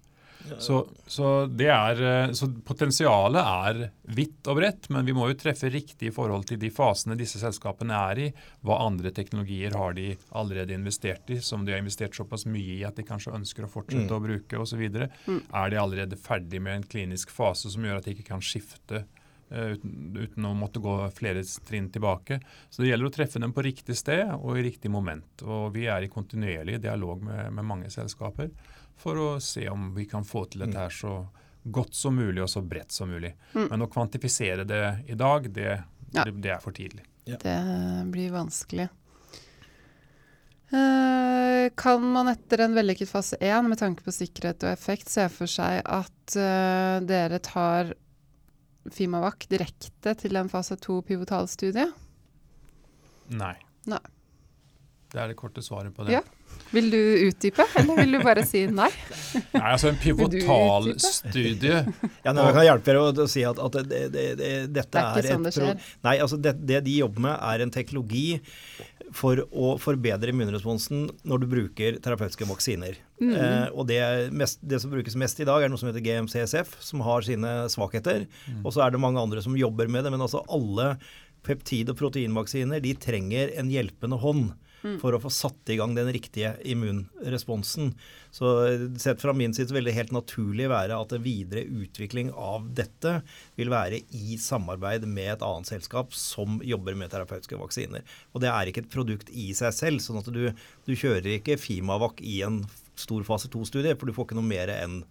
Så, 0.59 0.89
så, 1.07 1.47
det 1.47 1.69
er, 1.73 2.01
eh, 2.05 2.33
så 2.37 2.49
potensialet 2.67 3.41
er 3.41 3.81
vidt 4.17 4.49
og 4.51 4.59
bredt, 4.59 4.89
men 4.93 5.07
vi 5.07 5.15
må 5.17 5.31
jo 5.31 5.39
treffe 5.41 5.71
riktig 5.73 6.11
i 6.11 6.15
forhold 6.15 6.47
til 6.51 6.61
de 6.61 6.71
fasene 6.75 7.17
disse 7.19 7.41
selskapene 7.41 7.97
er 8.13 8.23
i. 8.27 8.29
Hva 8.65 8.83
andre 8.85 9.13
teknologier 9.15 9.77
har 9.79 9.97
de 9.97 10.11
allerede 10.37 10.77
investert 10.77 11.33
i, 11.33 11.41
som 11.41 11.65
de 11.65 11.75
har 11.75 11.83
investert 11.83 12.17
såpass 12.17 12.47
mye 12.51 12.79
i 12.79 12.85
at 12.87 13.01
de 13.01 13.07
kanskje 13.09 13.35
ønsker 13.37 13.67
å 13.67 13.73
fortsette 13.73 14.11
mm. 14.11 14.17
å 14.17 14.23
bruke 14.25 14.61
osv. 14.61 14.85
Mm. 14.85 15.43
Er 15.49 15.73
de 15.73 15.81
allerede 15.81 16.21
ferdig 16.21 16.63
med 16.63 16.81
en 16.81 16.89
klinisk 16.95 17.33
fase 17.35 17.73
som 17.73 17.85
gjør 17.85 18.03
at 18.03 18.09
de 18.09 18.17
ikke 18.17 18.33
kan 18.35 18.45
skifte 18.45 19.07
uten, 19.51 20.17
uten, 20.17 20.47
å 20.49 20.55
måtte 20.57 20.83
gå 20.83 20.97
flere 21.17 21.43
trinn 21.67 21.91
tilbake. 21.93 22.41
Så 22.71 22.83
det 22.83 22.91
gjelder 22.91 23.11
å 23.11 23.15
treffe 23.15 23.43
dem 23.43 23.55
på 23.55 23.65
riktig 23.67 23.97
sted 23.99 24.33
og 24.37 24.59
i 24.59 24.67
riktig 24.67 24.93
moment. 24.93 25.45
Og 25.45 25.73
vi 25.77 25.87
er 25.91 26.07
i 26.07 26.11
kontinuerlig 26.13 26.81
dialog 26.83 27.23
med, 27.25 27.53
med 27.55 27.69
mange 27.69 27.93
selskaper 27.93 28.51
for 29.01 29.19
å 29.19 29.31
se 29.43 29.69
om 29.69 29.93
vi 29.95 30.07
kan 30.11 30.25
få 30.25 30.45
til 30.51 30.65
dette 30.65 30.79
her 30.79 30.95
så 30.95 31.17
godt 31.65 31.95
som 31.97 32.17
mulig 32.17 32.43
og 32.45 32.51
så 32.51 32.63
bredt 32.63 32.93
som 32.93 33.11
mulig. 33.11 33.33
Mm. 33.55 33.69
Men 33.71 33.87
å 33.87 33.91
kvantifisere 33.91 34.67
det 34.69 34.83
i 35.09 35.17
dag, 35.19 35.49
det, 35.51 35.71
ja. 36.13 36.25
det, 36.25 36.37
det 36.45 36.53
er 36.57 36.61
for 36.63 36.77
tidlig. 36.77 37.07
Ja. 37.25 37.39
Det 37.41 37.57
blir 38.13 38.35
vanskelig. 38.35 38.89
Uh, 40.75 41.71
kan 41.77 42.03
man 42.13 42.29
etter 42.33 42.65
en 42.65 42.75
vellykket 42.75 43.09
fase 43.09 43.37
1 43.41 43.69
med 43.69 43.79
tanke 43.79 44.05
på 44.05 44.13
sikkerhet 44.13 44.65
og 44.65 44.73
effekt 44.73 45.13
se 45.13 45.27
for 45.31 45.51
seg 45.51 45.83
at 45.85 46.37
uh, 46.37 46.99
dere 47.05 47.39
tar 47.45 47.93
Fimavac 48.93 49.47
direkte 49.51 50.15
til 50.21 50.37
en 50.37 50.51
fase 50.53 50.77
2 50.77 51.01
pivotalstudie? 51.09 51.87
Nei. 53.33 53.55
Nei. 53.89 54.03
Det 55.15 55.21
er 55.23 55.31
det 55.31 55.37
korte 55.39 55.63
svaret 55.63 55.95
på 55.95 56.07
det. 56.07 56.17
Ja. 56.17 56.23
Vil 56.75 56.89
du 56.91 56.99
utdype, 56.99 57.65
eller 57.79 58.01
vil 58.01 58.17
du 58.17 58.21
bare 58.25 58.43
si 58.47 58.65
nei? 58.71 58.89
Nei, 59.55 59.69
altså 59.69 59.91
En 59.91 59.99
pivotalstudie 59.99 61.77
Ja, 62.25 62.33
nå 62.35 62.47
kan 62.49 62.61
jeg 62.63 62.69
hjelpe 62.69 62.89
dere 62.91 63.05
å, 63.11 63.27
si 63.31 63.45
at, 63.47 63.61
at 63.63 63.79
det, 63.91 64.01
det, 64.15 64.25
det, 64.41 64.51
dette 64.75 65.05
er, 65.05 65.21
er 65.21 65.29
sånn 65.29 65.47
det 65.47 65.53
skjer. 65.55 65.85
Nei, 66.07 66.17
altså 66.25 66.39
det, 66.41 66.57
det 66.67 66.81
de 66.87 66.97
jobber 66.99 67.27
med, 67.29 67.37
er 67.37 67.63
en 67.65 67.75
teknologi 67.75 68.41
for 69.15 69.45
å 69.55 69.75
forbedre 69.79 70.33
immunresponsen 70.35 71.07
når 71.23 71.45
du 71.45 71.47
bruker 71.53 72.01
terapeutiske 72.03 72.49
vaksiner. 72.49 72.99
Mm. 73.23 73.31
Eh, 73.31 73.67
og 73.71 73.87
det, 73.91 74.01
mest, 74.35 74.59
det, 74.67 74.81
som 74.83 74.91
brukes 74.91 75.15
mest 75.21 75.39
i 75.39 75.47
dag, 75.47 75.63
er 75.63 75.71
noe 75.71 75.79
som 75.79 75.93
heter 75.93 76.03
GMCSF, 76.03 76.75
som 76.83 77.05
har 77.07 77.27
sine 77.27 77.53
svakheter. 77.71 78.27
Mm. 78.49 78.65
Og 78.65 78.75
så 78.75 78.83
er 78.83 78.95
det 78.95 79.03
mange 79.05 79.23
andre 79.23 79.45
som 79.45 79.55
jobber 79.59 79.91
med 79.93 80.07
det. 80.07 80.15
Men 80.15 80.27
altså 80.27 80.43
alle 80.51 80.97
peptid- 81.47 81.93
og 81.93 82.01
proteinvaksiner 82.01 82.83
de 82.83 82.97
trenger 82.99 83.55
en 83.61 83.71
hjelpende 83.71 84.19
hånd 84.19 84.51
mm. 84.85 84.99
for 85.03 85.17
å 85.17 85.21
få 85.23 85.33
satt 85.33 85.73
i 85.73 85.79
gang 85.81 85.97
den 85.97 86.11
riktige 86.15 86.53
immunresponsen. 86.69 87.95
Så 88.35 88.53
sett 89.01 89.23
fra 89.23 89.35
min 89.37 89.55
side 89.57 89.71
så 89.71 89.77
vil 89.77 89.89
det 89.89 89.97
helt 89.97 90.15
naturlig 90.15 90.69
være 90.73 90.99
at 90.99 91.15
en 91.17 91.25
videre 91.25 91.65
utvikling 91.65 92.33
av 92.35 92.69
dette 92.77 93.17
vil 93.59 93.73
være 93.73 94.03
i 94.15 94.39
samarbeid 94.41 95.09
med 95.09 95.33
et 95.37 95.45
annet 95.47 95.71
selskap 95.71 96.15
som 96.19 96.61
jobber 96.65 96.99
med 96.99 97.13
terapeutiske 97.15 97.59
vaksiner. 97.61 98.05
Og 98.35 98.45
det 98.45 98.53
er 98.53 98.71
ikke 98.71 98.85
et 98.85 98.95
produkt 98.95 99.33
i 99.33 99.51
seg 99.57 99.75
selv. 99.77 100.05
sånn 100.05 100.21
at 100.21 100.31
du, 100.35 100.49
du 100.87 100.95
kjører 100.95 101.37
ikke 101.39 101.61
Fimavac 101.61 102.23
i 102.23 102.41
en 102.47 102.63
stor 102.99 103.25
fase 103.27 103.51
2-studie, 103.51 103.97
for 103.99 104.07
du 104.07 104.15
får 104.17 104.29
ikke 104.29 104.39
noe 104.39 104.47
mer 104.47 104.71
enn 104.75 105.03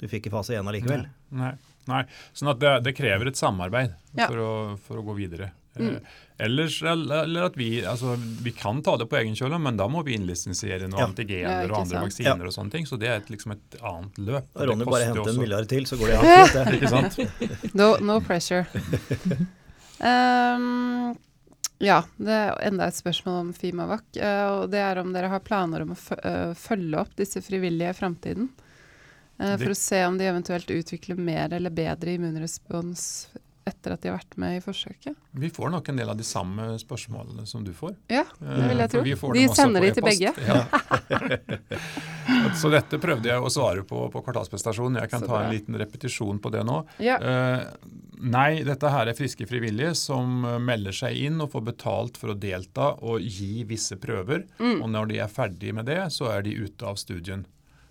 du 0.00 0.08
fikk 0.10 0.28
i 0.28 0.32
fase 0.32 0.56
1 0.56 0.68
allikevel. 0.68 1.06
Nei, 1.36 1.52
nei. 1.88 2.02
Sånn 2.36 2.52
at 2.52 2.60
det, 2.60 2.72
det 2.84 2.96
krever 2.98 3.30
et 3.30 3.38
samarbeid 3.38 3.94
ja. 4.12 4.26
for, 4.26 4.42
å, 4.42 4.50
for, 4.76 5.00
å, 5.00 5.06
gå 5.06 5.16
videre. 5.16 5.52
Mm. 5.76 5.98
Eh, 6.38 6.44
ellers, 6.44 6.82
eller 6.82 7.42
at 7.42 7.56
vi, 7.56 7.86
altså, 7.86 8.16
vi 8.42 8.52
kan 8.52 8.82
ta 8.82 8.96
det 8.96 9.06
på 9.06 9.16
egen 9.16 9.36
kjøl, 9.36 9.58
men 9.58 9.76
da 9.76 9.88
må 9.88 10.02
vi 10.06 10.16
innlisensiere 10.16 10.88
noen 10.88 11.00
ja. 11.00 11.08
antigener 11.10 11.70
og 11.70 11.82
andre 11.82 12.02
vaksiner 12.06 12.44
ja. 12.44 12.48
og 12.50 12.54
sånne 12.54 12.74
ting. 12.74 12.88
Så 12.88 12.98
det 13.00 13.10
er 13.10 13.20
et, 13.20 13.30
liksom 13.32 13.56
et 13.56 13.78
annet 13.80 14.18
løp. 14.18 14.50
Og 14.54 14.70
Ronny 14.70 14.88
bare 14.88 15.10
henter 15.10 15.32
en 15.32 15.40
milliard 15.40 15.68
til, 15.70 15.86
så 15.88 15.98
går 16.00 16.12
det 16.12 16.18
an. 16.64 16.74
ikke 16.76 16.92
sant? 16.92 17.20
no, 17.80 17.94
no 18.04 18.18
pressure. 18.24 18.66
um, 20.00 21.16
ja, 21.90 22.02
det 22.16 22.36
er 22.42 22.54
enda 22.68 22.90
et 22.90 23.00
spørsmål 23.00 23.40
om 23.46 23.56
Fimavac. 23.56 24.06
Uh, 24.18 24.44
og 24.60 24.70
det 24.74 24.84
er 24.84 25.02
om 25.02 25.16
dere 25.16 25.32
har 25.32 25.44
planer 25.44 25.86
om 25.86 25.96
å 25.96 25.98
uh, 25.98 26.52
følge 26.58 27.02
opp 27.02 27.16
disse 27.18 27.42
frivillige 27.44 27.94
i 27.94 27.98
framtiden? 28.02 28.52
Uh, 29.40 29.56
for 29.56 29.72
å 29.72 29.78
se 29.78 30.04
om 30.08 30.16
de 30.20 30.28
eventuelt 30.28 30.70
utvikler 30.72 31.18
mer 31.20 31.52
eller 31.56 31.72
bedre 31.74 32.16
immunrespons 32.16 33.28
etter 33.66 33.96
at 33.96 34.02
de 34.02 34.10
har 34.10 34.20
vært 34.20 34.36
med 34.38 34.56
i 34.56 34.60
forsøket? 34.62 35.16
Vi 35.36 35.50
får 35.50 35.72
nok 35.74 35.88
en 35.90 35.98
del 35.98 36.10
av 36.12 36.18
de 36.18 36.24
samme 36.26 36.68
spørsmålene 36.78 37.46
som 37.50 37.64
du 37.66 37.72
får. 37.74 37.96
Ja, 38.12 38.22
det 38.38 38.68
vil 38.70 38.82
jeg 38.82 38.86
eh, 38.86 39.16
tro. 39.18 39.32
De 39.34 39.46
sender 39.50 39.86
de 39.86 39.90
til 39.96 40.06
begge. 40.06 40.32
Ja. 40.46 40.60
Så 42.60 42.70
dette 42.70 43.00
prøvde 43.02 43.30
jeg 43.32 43.42
å 43.42 43.50
svare 43.52 43.82
på 43.86 44.06
på 44.12 44.22
kvartalsprestasjonen. 44.22 45.00
Jeg 45.02 45.10
kan 45.12 45.26
ta 45.26 45.42
en 45.42 45.52
liten 45.54 45.78
repetisjon 45.78 46.38
på 46.42 46.52
det 46.54 46.62
nå. 46.66 46.78
Ja. 47.02 47.18
Uh, 47.18 47.90
nei, 48.22 48.62
dette 48.66 48.92
her 48.92 49.10
er 49.10 49.18
friske 49.18 49.48
frivillige 49.50 49.96
som 49.98 50.46
eh, 50.46 50.60
melder 50.62 50.94
seg 50.94 51.18
inn 51.26 51.42
og 51.42 51.50
får 51.56 51.66
betalt 51.72 52.20
for 52.20 52.32
å 52.32 52.38
delta 52.38 52.92
og 53.02 53.24
gi 53.24 53.66
visse 53.68 53.98
prøver. 54.00 54.46
Mm. 54.62 54.78
Og 54.78 54.90
når 54.94 55.10
de 55.10 55.20
er 55.26 55.32
ferdig 55.32 55.74
med 55.74 55.90
det, 55.90 56.04
så 56.14 56.30
er 56.36 56.46
de 56.46 56.54
ute 56.54 56.86
av 56.86 57.02
studien. 57.02 57.42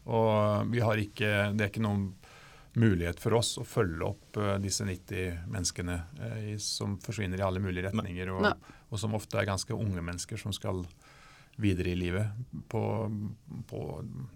Og 0.05 0.71
vi 0.71 0.83
har 0.85 1.01
ikke, 1.01 1.31
det 1.57 1.65
er 1.65 1.73
ikke 1.73 1.83
noen 1.83 2.13
mulighet 2.79 3.19
for 3.23 3.37
oss 3.37 3.55
å 3.61 3.65
følge 3.67 4.07
opp 4.07 4.39
uh, 4.39 4.55
disse 4.61 4.85
90 4.87 5.49
menneskene 5.51 5.97
uh, 6.19 6.53
som 6.61 6.97
forsvinner 7.03 7.41
i 7.41 7.45
alle 7.45 7.61
mulige 7.63 7.87
retninger, 7.87 8.31
og, 8.35 8.47
og, 8.89 8.97
som 9.01 9.15
ofte 9.17 9.39
er 9.39 9.49
ganske 9.49 9.75
unge 9.75 10.03
mennesker 10.03 10.39
som 10.41 10.55
skal 10.55 10.83
videre 11.61 11.93
i 11.93 11.95
livet 11.95 12.57
på, 12.71 12.83
på 13.69 13.81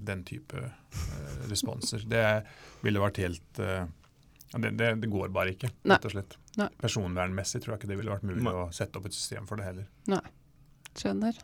den 0.07 0.23
type 0.27 0.61
uh, 0.63 1.39
responser. 1.51 2.05
Det 2.07 2.25
ville 2.85 3.03
vært 3.03 3.23
helt 3.25 3.63
det, 4.57 4.71
det, 4.71 4.93
det, 5.03 5.09
går 5.11 5.29
bare 5.33 5.53
ikke, 5.53 5.69
rett 5.85 6.05
og 6.07 6.13
slett. 6.15 6.37
Nei. 6.57 6.69
Personvernmessig 6.81 7.61
tror 7.61 7.75
jeg 7.75 7.83
ikke 7.83 7.91
det 7.91 7.99
ville 7.99 8.13
vært 8.15 8.25
mulig 8.25 8.41
Nei. 8.47 8.55
å 8.55 8.69
sette 8.73 8.97
opp 8.97 9.05
et 9.09 9.15
system 9.15 9.45
for 9.49 9.61
det 9.61 9.67
heller. 9.67 9.89
Nei, 10.09 10.23
skjønner. 10.97 11.37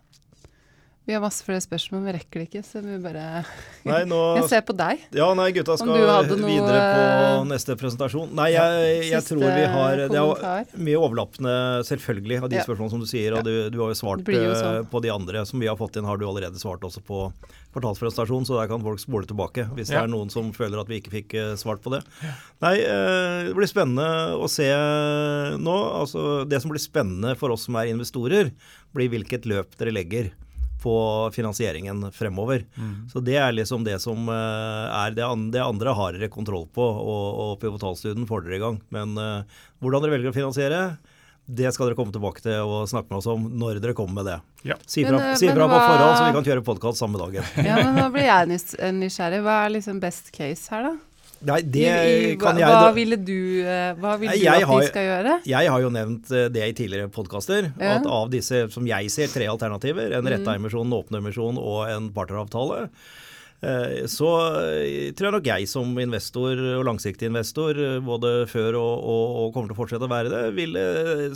Vi 1.05 1.13
har 1.13 1.21
masse 1.21 1.45
flere 1.45 1.61
spørsmål, 1.61 1.99
men 2.01 2.09
vi 2.09 2.13
rekker 2.15 2.41
det 2.41 2.45
ikke, 2.47 2.61
så 2.65 2.81
vi 2.81 2.95
bare 2.97 3.23
nei, 3.89 3.99
nå, 4.09 4.19
Jeg 4.39 4.47
ser 4.49 4.63
på 4.65 4.73
deg. 4.73 5.03
Ja, 5.13 5.27
nei, 5.37 5.51
gutta 5.53 5.75
skal 5.77 5.91
noe, 5.91 6.37
videre 6.41 6.79
på 6.81 7.01
eh, 7.03 7.41
neste 7.51 7.75
presentasjon. 7.77 8.31
Nei, 8.33 8.47
jeg, 8.55 9.03
jeg 9.11 9.21
tror 9.27 9.43
vi 9.43 9.67
har 9.69 10.01
Det 10.09 10.23
er 10.23 10.71
mye 10.87 10.97
overlappende, 10.97 11.57
selvfølgelig, 11.85 12.39
av 12.41 12.49
de 12.49 12.57
ja. 12.57 12.63
spørsmålene 12.65 12.95
som 12.95 13.03
du 13.03 13.09
sier. 13.09 13.35
Og 13.37 13.45
du, 13.45 13.53
du 13.69 13.77
har 13.83 13.91
jo 13.93 13.99
svart 13.99 14.31
jo 14.33 14.39
eh, 14.41 14.55
sånn. 14.57 14.87
på 14.89 15.01
de 15.05 15.11
andre 15.13 15.43
som 15.45 15.61
vi 15.61 15.69
har 15.69 15.77
fått 15.77 15.99
inn, 16.01 16.07
har 16.09 16.17
du 16.17 16.25
allerede 16.25 16.57
svart 16.61 16.87
også 16.89 17.03
på 17.05 17.27
kvartalspresentasjonen, 17.75 18.47
så 18.49 18.57
der 18.57 18.71
kan 18.71 18.81
folk 18.81 19.01
spole 19.03 19.27
tilbake 19.29 19.67
hvis 19.75 19.91
ja. 19.91 19.99
det 19.99 20.07
er 20.07 20.11
noen 20.13 20.31
som 20.33 20.49
føler 20.55 20.79
at 20.81 20.89
vi 20.89 20.97
ikke 21.03 21.13
fikk 21.13 21.35
eh, 21.37 21.51
svart 21.61 21.83
på 21.85 21.93
det. 21.93 22.01
Nei, 22.65 22.79
det 22.81 23.53
blir 23.53 23.69
spennende 23.69 24.39
å 24.41 24.49
se 24.49 24.71
nå. 25.61 25.77
Altså, 26.01 26.41
det 26.49 26.63
som 26.63 26.73
blir 26.73 26.81
spennende 26.81 27.35
for 27.37 27.53
oss 27.53 27.67
som 27.69 27.77
er 27.77 27.91
investorer, 27.93 28.49
blir 28.95 29.13
hvilket 29.13 29.45
løp 29.45 29.77
dere 29.77 29.93
legger 29.93 30.33
på 30.85 30.95
finansieringen 31.33 32.11
fremover. 32.13 32.65
Mm. 32.77 33.09
Så 33.09 33.23
det 33.25 33.39
er 33.41 33.55
liksom 33.55 33.85
det 33.87 33.97
som 34.03 34.29
uh, 34.29 34.85
er 35.01 35.17
det, 35.17 35.25
andre, 35.25 35.51
det 35.57 35.65
andre 35.65 35.95
har 35.97 36.13
dere 36.13 36.29
kontroll 36.33 36.67
på, 36.69 36.85
og, 36.85 37.25
og 37.41 37.57
pivotalstudien 37.63 38.29
får 38.29 38.45
dere 38.45 38.59
i 38.59 38.63
gang. 38.63 38.79
Men 38.93 39.17
uh, 39.17 39.65
hvordan 39.81 40.05
dere 40.05 40.17
velger 40.17 40.33
å 40.33 40.37
finansiere, 40.37 40.81
det 41.45 41.71
skal 41.73 41.89
dere 41.89 41.97
komme 41.97 42.13
tilbake 42.13 42.41
til 42.41 42.65
og 42.65 42.87
snakke 42.89 43.11
med 43.11 43.19
oss 43.19 43.29
om 43.29 43.49
når 43.59 43.81
dere 43.81 43.97
kommer 43.97 44.21
med 44.21 44.29
det. 44.29 44.37
Ja. 44.65 44.77
Si 44.85 45.05
fra, 45.05 45.17
men, 45.17 45.27
eh, 45.31 45.35
si 45.37 45.49
fra 45.49 45.67
på 45.69 45.77
forhånd, 45.77 46.15
så 46.17 46.23
vi 46.25 46.37
kan 46.37 46.47
kjøre 46.47 46.65
podkast 46.65 47.01
samme 47.01 47.21
dagen. 47.21 47.49
Ja, 47.61 47.81
men 47.83 47.99
Nå 47.99 48.07
blir 48.13 48.25
jeg 48.25 48.61
nysgjerrig. 49.01 49.43
Hva 49.45 49.59
er 49.65 49.75
liksom 49.77 50.01
best 50.01 50.33
case 50.33 50.73
her, 50.73 50.89
da? 50.89 50.95
Nei, 51.45 51.59
det 51.61 51.83
I, 51.85 52.15
i, 52.31 52.31
kan 52.41 52.57
jeg 52.59 52.71
Hva 52.71 52.93
ville 52.95 53.17
du, 53.21 53.37
eh, 53.61 53.91
hva 53.99 54.15
vil 54.21 54.31
du 54.31 54.47
at 54.49 54.65
har, 54.65 54.81
de 54.81 54.89
skal 54.89 55.05
gjøre? 55.09 55.35
Jeg 55.49 55.73
har 55.73 55.83
jo 55.83 55.91
nevnt 55.93 56.31
eh, 56.33 56.47
det 56.53 56.65
i 56.71 56.73
tidligere 56.77 57.11
podkaster. 57.13 57.69
Ja. 57.75 57.99
At 57.99 58.09
av 58.09 58.31
disse, 58.33 58.65
som 58.73 58.87
jeg 58.89 59.11
ser, 59.13 59.29
tre 59.33 59.47
alternativer, 59.51 60.15
en 60.15 60.25
mm. 60.25 60.31
retta 60.33 60.57
emisjon, 60.57 60.89
en 60.89 60.97
åpen 60.97 61.19
emisjon 61.21 61.61
og 61.61 61.85
en 61.91 62.09
partneravtale, 62.15 62.87
eh, 63.61 64.05
så 64.09 64.31
tror 65.17 65.29
jeg 65.29 65.35
nok 65.37 65.51
jeg 65.51 65.69
som 65.69 65.93
investor 66.01 66.65
og 66.79 66.85
langsiktig 66.89 67.29
investor, 67.29 67.79
både 68.05 68.33
før 68.51 68.79
og, 68.81 68.93
og, 68.97 69.23
og, 69.43 69.53
kommer 69.53 69.69
til 69.69 69.77
å 69.77 69.81
fortsette 69.83 70.09
å 70.09 70.13
være 70.15 70.33
det, 70.33 70.43
ville 70.57 70.85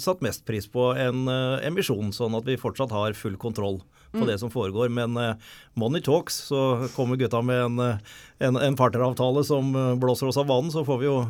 satt 0.02 0.26
mest 0.26 0.46
pris 0.50 0.70
på 0.70 0.92
en 0.98 1.26
emisjon, 1.70 2.14
sånn 2.16 2.38
at 2.40 2.50
vi 2.50 2.60
fortsatt 2.62 2.96
har 2.96 3.18
full 3.18 3.38
kontroll 3.42 3.82
på 4.12 4.24
mm. 4.24 4.28
det 4.28 4.40
som 4.42 4.52
foregår. 4.52 4.90
Men 4.90 5.18
uh, 5.18 5.36
money 5.74 6.02
talks, 6.02 6.34
så 6.50 6.88
kommer 6.96 7.16
gutta 7.16 7.42
med 7.42 7.62
en, 7.62 7.80
eh, 7.80 7.96
en, 8.40 8.58
en 8.58 8.76
partneravtale 8.76 9.44
som 9.44 9.76
eh, 9.76 9.96
blåser 9.96 10.28
oss 10.28 10.38
av 10.38 10.48
banen, 10.50 10.72
så 10.72 10.86
får 10.86 10.98
vi 10.98 11.10
jo 11.10 11.24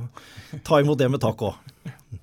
ta 0.64 0.80
imot 0.82 1.00
det 1.00 1.10
med 1.12 1.22
takk 1.22 1.44
òg. 1.50 2.18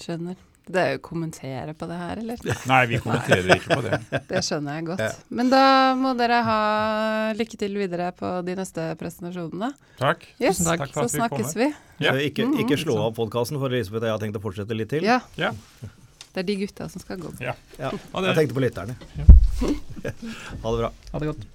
Skjønner. 0.00 0.36
Det 0.66 0.80
er 0.82 0.96
jo 0.96 1.00
kommentere 1.06 1.76
på 1.78 1.86
det 1.86 1.96
her, 1.96 2.18
eller? 2.18 2.40
Nei, 2.72 2.80
vi 2.90 2.98
kommenterer 2.98 3.52
ikke 3.54 3.76
på 3.76 3.84
det. 3.84 4.00
Det 4.32 4.40
skjønner 4.42 4.80
jeg 4.80 4.86
godt. 4.88 5.02
Ja. 5.04 5.12
Men 5.38 5.52
da 5.52 5.66
må 5.98 6.10
dere 6.18 6.40
ha 6.42 6.62
lykke 7.38 7.60
til 7.60 7.76
videre 7.78 8.08
på 8.16 8.32
de 8.46 8.56
neste 8.58 8.88
presentasjonene. 8.98 9.70
Takk. 10.00 10.26
Yes, 10.42 10.64
takk. 10.66 10.88
Så 10.90 11.06
snakkes 11.14 11.54
vi. 11.58 11.70
Ja. 12.02 12.16
Ikke, 12.18 12.48
ikke, 12.58 12.80
slå 12.82 12.98
av 13.04 13.14
podkasten, 13.14 13.60
for 13.62 13.70
Elisabeth 13.70 14.02
og 14.02 14.10
jeg 14.10 14.16
har 14.16 14.24
tenkt 14.24 14.40
å 14.40 14.42
fortsette 14.42 14.74
litt 14.74 14.90
til. 14.90 15.06
Ja. 15.06 15.20
ja. 15.38 15.54
Det 16.36 16.42
er 16.42 16.48
de 16.50 16.56
gutta 16.60 16.86
som 16.92 17.00
skal 17.00 17.20
gå. 17.22 17.30
Ja. 17.40 17.54
ja. 17.80 17.90
Jeg 17.96 18.36
tenkte 18.36 18.56
på 18.56 18.60
lytterne. 18.60 18.96
ha 20.62 20.72
det 20.72 20.80
bra. 20.82 20.90
Ha 21.14 21.20
det 21.22 21.30
godt. 21.32 21.46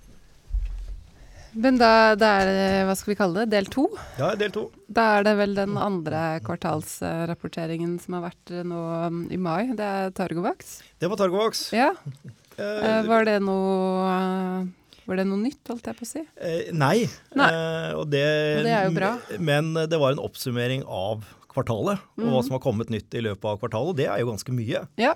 Men 1.51 1.75
da, 1.77 2.15
da 2.15 2.27
er 2.39 2.47
det, 2.47 2.67
hva 2.87 2.93
skal 2.95 3.11
vi 3.11 3.17
kalle 3.19 3.41
det, 3.43 3.51
del 3.51 3.67
to? 3.69 3.83
Ja, 4.17 4.31
del 4.39 4.53
to. 4.55 4.69
Da 4.87 5.07
er 5.17 5.25
det 5.27 5.33
vel 5.37 5.53
den 5.57 5.75
andre 5.77 6.39
kvartalsrapporteringen 6.47 7.97
som 8.01 8.15
har 8.17 8.29
vært 8.29 8.53
nå 8.65 8.83
um, 9.11 9.25
i 9.29 9.37
mai. 9.37 9.73
Det 9.75 9.83
er 9.85 10.13
Targovax. 10.15 10.77
Det 10.97 11.11
var 11.11 11.19
Targovax. 11.19 11.65
Ja. 11.75 11.91
Eh, 11.91 12.29
Eh, 12.61 13.03
var 13.07 13.25
det 13.25 13.39
noe 13.41 14.67
Var 15.07 15.17
det 15.17 15.23
noe 15.25 15.41
nytt, 15.41 15.61
holdt 15.67 15.87
jeg 15.89 15.97
på 15.97 16.05
å 16.05 16.09
si? 16.09 16.21
Eh, 16.37 16.69
nei. 16.77 17.07
Nei. 17.35 17.47
Eh, 17.51 17.91
og, 17.97 18.05
det, 18.11 18.21
Og 18.59 18.67
det 18.67 18.73
er 18.77 18.85
jo 18.85 18.93
bra. 18.95 19.11
Men 19.41 19.73
det 19.89 19.97
var 19.99 20.13
en 20.13 20.21
oppsummering 20.23 20.85
av 20.85 21.25
kvartalet, 21.51 21.99
og 22.17 22.23
hva 22.25 22.39
Mhm. 22.39 22.43
som 22.47 22.55
har 22.57 22.63
kommet 22.63 22.89
nytt 22.89 23.13
i 23.13 23.21
løpet 23.21 23.45
av 23.45 23.59
kvartalet. 23.59 23.95
Det 23.97 24.07
er 24.07 24.19
jo 24.23 24.31
ganske 24.31 24.53
mye. 24.55 24.87
Ja. 24.97 25.13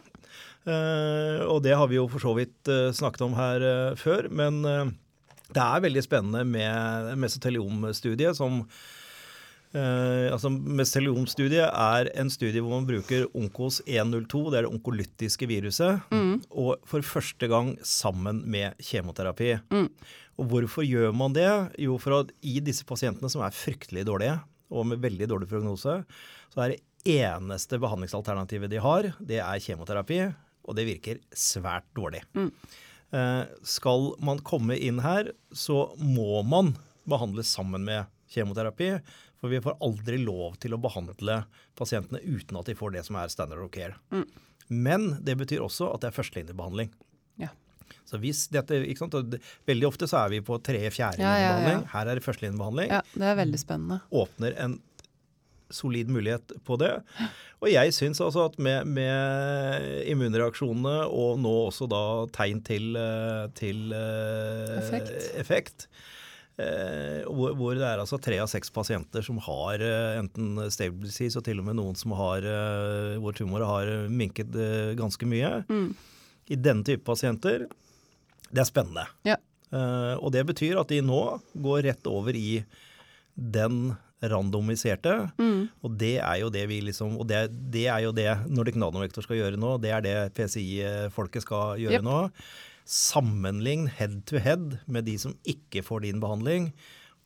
Eh, 0.67 1.39
og 1.45 1.61
det 1.63 1.75
har 1.77 1.87
vi 1.87 1.95
jo 1.95 2.07
for 2.11 2.19
så 2.19 2.35
vidt 2.35 2.67
eh, 2.67 2.91
snakket 2.91 3.21
om 3.21 3.33
her 3.37 3.61
eh, 3.61 3.95
før. 3.95 4.29
Men 4.31 4.61
det 4.63 5.61
er 5.61 5.81
veldig 5.85 6.03
spennende 6.03 6.45
med 6.45 7.15
mesoteliomstudiet 7.17 8.35
som 8.35 8.65
Uh, 9.75 10.31
altså 10.31 10.47
Mesoteliomstudiet 10.47 11.65
er 11.67 12.07
en 12.15 12.29
studie 12.31 12.61
hvor 12.63 12.77
man 12.77 12.85
bruker 12.87 13.25
Onkos 13.35 13.81
102, 13.83 14.43
det 14.53 14.59
er 14.61 14.63
det 14.63 14.71
onkolytiske 14.71 15.49
viruset, 15.51 15.97
Mm. 16.15 16.37
og 16.55 16.77
for 16.87 17.01
første 17.03 17.49
gang 17.51 17.73
sammen 17.83 18.45
med 18.47 18.71
kjemoterapi. 18.79 19.59
Mm. 19.69 19.89
Og 20.39 20.47
hvorfor 20.47 20.87
gjør 20.87 21.11
man 21.13 21.33
det? 21.33 21.49
Jo, 21.77 21.97
for 21.97 22.21
at 22.21 22.31
i 22.41 22.61
disse 22.61 22.85
pasientene 22.87 23.27
som 23.29 23.41
er 23.43 23.51
fryktelig 23.51 24.05
dårlige, 24.07 24.39
og 24.75 24.89
med 24.91 25.03
veldig 25.03 25.29
dårlig 25.31 25.49
prognose, 25.51 26.01
så 26.53 26.63
er 26.63 26.73
det 26.73 26.81
eneste 27.25 27.79
behandlingsalternativet 27.81 28.71
de 28.71 28.81
har, 28.81 29.11
det 29.19 29.39
er 29.43 29.61
kjemoterapi, 29.61 30.19
og 30.65 30.77
det 30.77 30.87
virker 30.87 31.21
svært 31.37 31.87
dårlig. 31.97 32.23
Mm. 32.37 32.49
Eh, 33.15 33.43
skal 33.63 34.11
man 34.25 34.41
komme 34.45 34.77
inn 34.77 34.99
her, 35.05 35.31
så 35.53 35.93
må 36.01 36.41
man 36.47 36.73
behandles 37.05 37.51
sammen 37.53 37.85
med 37.85 38.09
kjemoterapi, 38.33 38.95
for 39.39 39.53
vi 39.53 39.61
får 39.61 39.77
aldri 39.85 40.17
lov 40.23 40.57
til 40.63 40.73
å 40.73 40.81
behandle 40.81 41.43
pasientene 41.77 42.23
uten 42.23 42.57
at 42.57 42.71
de 42.71 42.77
får 42.77 42.95
det 42.95 43.05
som 43.05 43.19
er 43.19 43.31
standard 43.31 43.61
of 43.61 43.71
care. 43.73 43.99
Mm. 44.09 44.25
Men 44.73 45.09
det 45.21 45.37
betyr 45.37 45.61
også 45.61 45.91
at 45.93 46.01
det 46.01 46.09
er 46.09 46.17
førstelinjebehandling. 46.17 46.89
Ja. 47.41 47.51
Så 48.05 48.19
hvis 48.21 48.45
dette, 48.53 48.81
ikke 48.85 49.03
sant, 49.05 49.15
og 49.17 49.37
Veldig 49.67 49.87
ofte 49.87 50.07
så 50.09 50.23
er 50.25 50.35
vi 50.35 50.41
på 50.45 50.57
tredje-fjerde 50.61 51.23
Ja, 51.23 51.35
ja. 51.41 51.79
Her 51.93 52.11
er 52.11 52.19
det 52.19 52.25
førstelinjebehandling. 52.25 52.91
ja, 52.93 53.01
det 53.15 53.31
er 53.31 53.39
veldig 53.43 53.61
spennende. 53.61 54.01
Åpner 54.13 54.57
en 54.65 54.77
solid 55.73 56.11
mulighet 56.13 56.51
på 56.63 56.77
det. 56.77 56.91
Og 57.57 57.71
jeg 57.71 57.93
syns 57.97 58.19
altså 58.21 58.43
at 58.45 58.59
med, 58.61 58.85
med 58.85 60.03
immunreaksjonene 60.11 61.07
og 61.09 61.39
nå 61.41 61.53
også 61.71 61.87
da 61.89 62.01
tegn 62.35 62.61
til, 62.67 62.91
eh, 62.99 63.47
til 63.57 63.89
eh, 63.97 64.75
Effekt. 64.77 65.15
effekt 65.41 65.87
eh, 66.61 67.25
hvor, 67.25 67.55
hvor 67.57 67.73
det 67.75 67.81
er 67.89 67.97
altså 68.03 68.21
tre 68.21 68.37
av 68.43 68.47
seks 68.51 68.69
pasienter 68.75 69.25
som 69.25 69.41
har 69.47 69.81
eh, 69.81 70.19
enten 70.21 70.61
stable 70.71 71.09
disease 71.09 71.41
og 71.41 71.47
til 71.49 71.59
og 71.63 71.65
med 71.71 71.79
noen 71.81 71.97
som 71.97 72.13
har 72.15 72.45
hvor 73.19 73.35
tumoret 73.35 73.67
har 73.67 73.93
minket 74.13 74.53
ganske 75.01 75.25
mye. 75.27 75.63
Mm. 75.65 75.89
I 76.51 76.57
denne 76.59 76.85
type 76.85 77.05
pasienter, 77.07 77.65
det 78.51 78.61
er 78.61 78.69
spennende. 78.69 79.05
Ja. 79.27 79.39
Uh, 79.73 80.15
og 80.21 80.31
det 80.35 80.45
betyr 80.47 80.77
at 80.79 80.91
de 80.91 81.01
nå 81.03 81.21
går 81.57 81.87
rett 81.89 82.07
over 82.07 82.37
i 82.37 82.61
den 83.35 83.95
randomiserte. 84.23 85.15
Mm. 85.37 85.67
Og 85.83 85.97
det 85.99 86.15
er 86.21 86.39
jo 86.41 86.51
det 86.53 86.63
vi 86.71 86.79
liksom 86.85 87.17
Og 87.19 87.27
det, 87.29 87.49
det 87.73 87.87
er 87.91 88.05
jo 88.05 88.13
det 88.15 88.29
Nordic 88.47 88.77
Nanovektor 88.79 89.25
skal 89.25 89.41
gjøre 89.41 89.59
nå. 89.59 89.75
Det 89.83 89.91
er 89.91 90.05
det 90.05 90.15
PCI-folket 90.37 91.45
skal 91.45 91.81
gjøre 91.81 91.99
yep. 91.99 92.07
nå. 92.07 92.19
Sammenlign 92.85 93.89
head 93.97 94.21
to 94.29 94.39
head 94.41 94.79
med 94.85 95.07
de 95.09 95.17
som 95.21 95.35
ikke 95.49 95.83
får 95.85 96.05
din 96.05 96.21
behandling, 96.21 96.69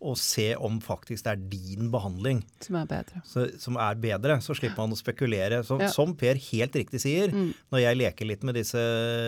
og 0.02 0.16
se 0.18 0.54
om 0.56 0.78
faktisk 0.80 1.26
det 1.26 1.32
er 1.34 1.42
din 1.52 1.90
behandling 1.92 2.38
Som 2.64 2.78
er 2.80 2.86
bedre. 2.88 3.22
så, 3.28 3.44
som 3.60 3.76
er 3.76 3.96
bedre. 4.00 4.38
Så 4.42 4.56
slipper 4.56 4.78
man 4.86 4.96
å 4.96 4.98
spekulere. 5.00 5.60
Så, 5.68 5.80
Ja. 5.82 5.90
Som 5.92 6.16
Per 6.16 6.36
helt 6.36 6.72
riktig 6.74 7.02
sier, 7.04 7.28
Mm. 7.34 7.54
når 7.72 7.80
jeg 7.84 7.98
leker 7.98 8.26
litt 8.26 8.44
med 8.44 8.56
disse 8.56 8.80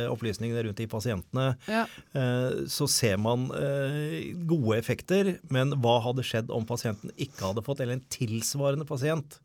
opplysningene 0.09 0.63
rundt 0.63 0.77
de 0.77 0.87
pasientene, 0.87 1.57
Ja. 1.67 1.83
eh, 2.15 2.63
så 2.71 2.87
ser 2.87 3.17
man 3.17 3.49
eh, 3.51 4.31
gode 4.47 4.77
effekter, 4.79 5.39
men 5.49 5.71
hva 5.81 6.01
hadde 6.03 6.23
skjedd 6.23 6.49
om 6.49 6.65
pasienten 6.65 7.11
ikke 7.17 7.51
hadde 7.53 7.63
fått, 7.65 7.81
eller 7.81 7.93
en 7.99 8.05
tilsvarende 8.09 8.85
pasient 8.87 9.39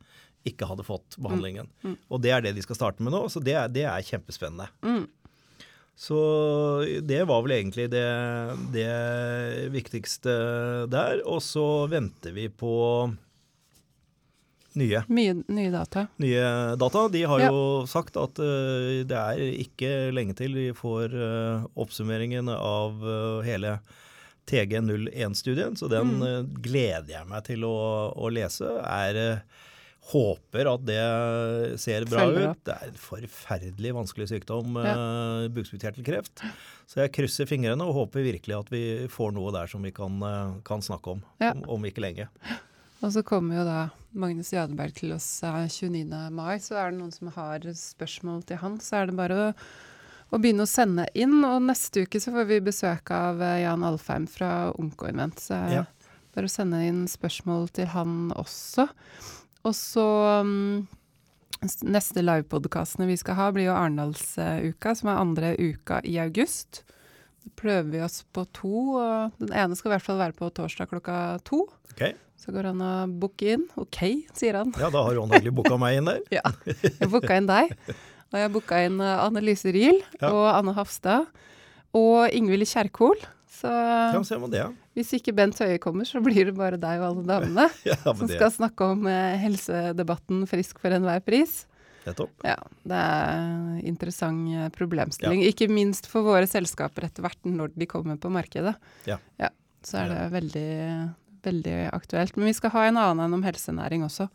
ikke 0.45 0.65
hadde 0.65 0.85
fått 0.87 1.17
behandlingen. 1.19 1.67
Mm. 1.83 1.97
Og 2.09 2.21
det 2.21 2.31
er 2.31 2.41
det 2.41 2.55
de 2.55 2.61
skal 2.61 2.75
starte 2.77 3.01
med 3.03 3.11
nå, 3.11 3.25
så 3.27 3.43
det 3.43 3.53
er, 3.53 3.67
det 3.67 3.83
er 3.83 3.99
kjempespennende. 4.01 4.69
Så 5.97 6.17
det 7.09 7.23
var 7.25 7.41
vel 7.41 7.55
egentlig 7.55 7.87
det, 7.89 8.03
det 8.71 8.89
viktigste 9.73 10.35
der. 10.93 11.23
Og 11.25 11.41
så 11.41 11.63
venter 11.89 12.35
vi 12.35 12.47
på 12.53 12.75
nye 14.77 14.99
Mye 15.09 15.33
nye 15.49 15.71
data. 15.73 16.03
nye 16.21 16.75
data. 16.77 17.07
De 17.09 17.23
har 17.25 17.39
Ja. 17.41 17.49
jo 17.49 17.85
sagt 17.89 18.17
at 18.21 18.37
uh, 18.37 19.01
det 19.09 19.17
er 19.17 19.41
ikke 19.57 20.11
lenge 20.13 20.35
til 20.37 20.53
vi 20.53 20.67
får 20.77 21.15
uh, 21.17 21.65
oppsummeringen 21.81 22.49
av 22.53 23.01
uh, 23.01 23.41
hele 23.41 23.79
TG01-studien, 24.47 25.73
så 25.75 25.89
den 25.91 26.13
Mm. 26.21 26.53
gleder 26.63 27.09
jeg 27.09 27.27
meg 27.27 27.43
til 27.43 27.65
å, 27.67 28.13
å 28.15 28.29
lese. 28.31 28.69
Er, 28.85 29.41
håper 30.07 30.69
at 30.71 30.83
det 30.87 31.79
ser 31.83 32.05
bra 32.07 32.25
ut. 32.31 32.61
Det 32.63 32.73
er 32.75 32.87
en 32.93 32.99
forferdelig 33.01 33.91
vanskelig 33.97 34.27
sykdom, 34.31 34.77
Ja. 34.79 34.93
uh, 34.95 35.47
bukspyttkjertelkreft. 35.51 36.43
Så 36.87 37.01
jeg 37.03 37.11
krysser 37.17 37.45
fingrene 37.49 37.83
og 37.83 37.93
håper 37.97 38.23
virkelig 38.23 38.55
at 38.59 38.69
vi 38.71 38.83
får 39.11 39.33
noe 39.35 39.51
der 39.51 39.67
som 39.67 39.83
vi 39.83 39.91
kan, 39.91 40.15
eh, 40.23 40.53
kan 40.63 40.79
snakke 40.81 41.11
om, 41.17 41.23
Ja. 41.43 41.51
om 41.51 41.65
om 41.75 41.83
ikke 41.83 41.99
lenge. 42.01 42.29
Og 43.03 43.11
så 43.11 43.21
kommer 43.23 43.57
jo 43.59 43.63
da 43.65 43.89
Magnus 44.15 44.51
Jadeberg 44.53 44.93
til 44.95 45.11
oss 45.13 45.43
eh, 45.43 45.67
29. 45.67 46.31
mai, 46.31 46.55
så 46.57 46.75
er 46.79 46.91
det 46.91 46.99
noen 47.01 47.11
som 47.13 47.27
har 47.35 47.59
spørsmål 47.59 48.45
til 48.47 48.57
han, 48.57 48.79
så 48.79 49.01
er 49.03 49.05
det 49.07 49.15
bare 49.17 49.35
å, 49.51 49.53
og 50.31 50.41
begynne 50.41 50.63
å 50.63 50.67
sende 50.71 51.05
inn. 51.13 51.43
Og 51.43 51.61
neste 51.67 52.07
uke 52.07 52.19
så 52.23 52.31
får 52.31 52.47
vi 52.47 52.61
besøk 52.61 53.11
av 53.11 53.41
eh, 53.41 53.63
Jan 53.65 53.83
Alfheim 53.83 54.25
fra 54.27 54.71
Onkoinvent, 54.79 55.35
så 55.43 55.59
Ja. 55.69 55.83
bare 56.33 56.45
å 56.47 56.49
sende 56.49 56.79
inn 56.87 57.05
spørsmål 57.07 57.69
til 57.73 57.87
han 57.87 58.31
også. 58.31 58.87
Og 59.67 59.73
så 59.75 60.03
um, 60.45 60.85
neste 61.83 62.21
livepodkastene 62.23 63.07
vi 63.09 63.17
skal 63.19 63.35
ha, 63.39 63.47
blir 63.55 63.67
jo 63.69 63.75
Arendalsuka, 63.75 64.93
som 64.95 65.09
er 65.11 65.21
andre 65.23 65.53
uka 65.59 65.99
i 66.07 66.15
august. 66.23 66.83
Da 67.43 67.51
prøver 67.59 67.89
vi 67.95 68.01
oss 68.05 68.21
på 68.35 68.45
to, 68.55 68.75
og 68.99 69.41
den 69.41 69.51
ene 69.55 69.75
skal 69.77 69.91
i 69.91 69.95
hvert 69.97 70.05
fall 70.07 70.19
være 70.21 70.37
på 70.37 70.49
torsdag 70.55 70.89
klokka 70.91 71.17
to. 71.47 71.63
Okay. 71.93 72.13
Så 72.37 72.53
går 72.53 72.69
han 72.69 72.81
og 72.85 73.15
booker 73.19 73.55
inn. 73.57 73.63
OK, 73.81 73.99
sier 74.37 74.59
han. 74.61 74.71
Ja, 74.79 74.91
da 74.93 75.01
har 75.03 75.17
Ron 75.17 75.31
Hagli 75.33 75.51
booka 75.51 75.75
meg 75.81 75.97
inn 75.99 76.07
der. 76.11 76.21
Ja, 76.37 76.43
jeg 76.85 77.09
booka 77.11 77.35
inn 77.41 77.49
deg. 77.49 77.73
Og 78.27 78.37
jeg 78.41 78.51
booka 78.53 78.79
inn 78.85 78.99
Anne 79.01 79.41
Lise 79.43 79.71
Ryel 79.73 79.97
Ja. 80.21 80.29
og 80.29 80.45
Anne 80.53 80.75
Hafstad. 80.77 81.25
Og 81.97 82.27
Ingvild 82.35 82.67
Kjerkol. 82.69 83.17
Så 83.57 83.71
Ja, 83.71 84.21
ser 84.27 84.39
man 84.43 84.51
det, 84.53 84.61
ja. 84.61 84.69
Hvis 84.97 85.13
ikke 85.19 85.33
Bent 85.37 85.59
Høie 85.61 85.77
kommer, 85.81 86.07
så 86.09 86.21
blir 86.25 86.49
det 86.49 86.55
bare 86.57 86.79
deg 86.81 87.01
og 87.01 87.07
alle 87.11 87.25
damene 87.27 87.67
ja 87.87 87.97
som 88.03 88.23
det 88.23 88.35
skal 88.35 88.53
snakke 88.55 88.91
om 88.95 89.05
eh, 89.09 89.37
helsedebatten 89.43 90.45
Frisk 90.49 90.81
for 90.81 90.95
enhver 90.95 91.21
pris. 91.25 91.61
Nettopp. 92.07 92.31
Ja, 92.47 92.55
det 92.87 92.97
er 92.97 93.79
interessant 93.87 94.47
problemstilling. 94.47 94.73
problemstilling. 94.77 95.43
Ikke 95.49 95.67
minst 95.71 96.07
for 96.09 96.25
våre 96.25 96.47
selskaper 96.49 97.09
etter 97.09 97.25
hvert 97.25 97.47
når 97.47 97.73
de 97.75 97.87
kommer 97.89 98.19
på 98.21 98.31
markedet. 98.31 98.77
Ja. 99.09 99.19
så 99.83 100.01
er 100.01 100.13
det 100.13 100.21
veldig, 100.33 100.69
veldig 101.43 101.75
aktuelt. 101.91 102.39
Men 102.39 102.49
vi 102.49 102.55
skal 102.55 102.73
ha 102.77 102.87
en 102.87 103.01
annen 103.01 103.25
enn 103.27 103.37
om 103.37 103.43
helsenæring 103.45 104.07
også. 104.07 104.29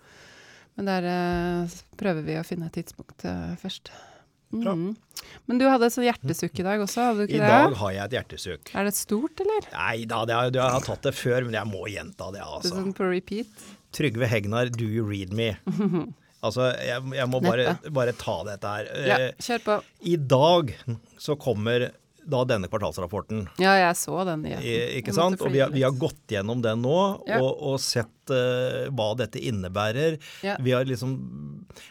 Men 0.77 0.88
der 0.88 1.09
eh, 1.09 1.81
prøver 2.01 2.25
vi 2.29 2.38
å 2.40 2.46
finne 2.46 2.68
et 2.68 2.77
tidspunkt 2.79 3.25
eh, 3.29 3.57
først. 3.61 3.92
Bra. 4.53 4.73
Mm. 4.77 4.97
Men 5.49 5.59
du 5.59 5.65
hadde 5.69 5.87
et 5.88 5.95
sånt 5.95 6.05
hjertesukk 6.07 6.59
i 6.61 6.65
dag 6.67 6.81
også, 6.85 7.05
hadde 7.09 7.23
du 7.23 7.29
ikke 7.29 7.38
I 7.38 7.41
ikke 7.41 7.53
dag 7.53 7.77
har 7.83 7.93
jeg 7.97 8.05
et 8.05 8.17
hjertesukk. 8.19 8.73
Er 8.77 8.85
det 8.88 8.95
stort, 8.99 9.41
eller? 9.45 9.69
Nei 9.73 10.05
da, 10.11 10.25
det 10.29 10.35
har, 10.37 10.51
jeg 10.53 10.75
har 10.77 10.85
tatt 10.88 11.07
det 11.09 11.15
før, 11.17 11.47
men 11.49 11.57
jeg 11.57 11.71
må 11.71 11.85
gjenta 11.88 12.29
det, 12.35 12.41
Det 12.43 12.49
altså. 12.59 12.75
sånn 12.77 12.93
på 12.99 13.09
repeat? 13.09 13.65
Trygve 13.93 14.29
Hegnar, 14.29 14.71
do 14.73 14.85
you 14.88 15.05
read 15.09 15.33
me? 15.33 15.53
Altså, 16.43 16.73
jeg, 16.83 16.99
jeg 17.15 17.31
må 17.31 17.38
bare, 17.38 17.77
bare 17.95 18.11
ta 18.19 18.33
dette 18.49 18.67
her. 18.67 18.88
Ja, 19.07 19.17
Eh, 19.29 19.35
kjør 19.47 19.61
på. 19.62 19.75
I 20.11 20.17
dag 20.19 20.73
så 21.23 21.37
kommer 21.38 21.85
da 22.24 22.44
denne 22.46 22.68
kvartalsrapporten. 22.70 23.46
Ja, 23.58 23.72
jeg 23.80 23.96
så 23.98 24.24
den 24.28 24.44
Ja. 24.46 24.58
Ikke 24.62 25.11
Jeg 25.11 25.14
sant? 25.16 25.40
Og 25.42 25.50
vi 25.52 25.58
har, 25.62 25.70
vi 25.74 25.82
har 25.82 25.92
gått 25.98 26.20
gjennom 26.30 26.62
den 26.62 26.82
nå 26.85 26.96
Ja. 27.26 27.40
og, 27.42 27.56
og 27.72 27.80
sett 27.82 28.30
uh, 28.30 28.87
hva 28.94 29.08
dette 29.18 29.40
innebærer. 29.42 30.18
Ja. 30.46 30.54
Vi 30.62 30.70
har 30.70 30.85
liksom, 30.87 31.16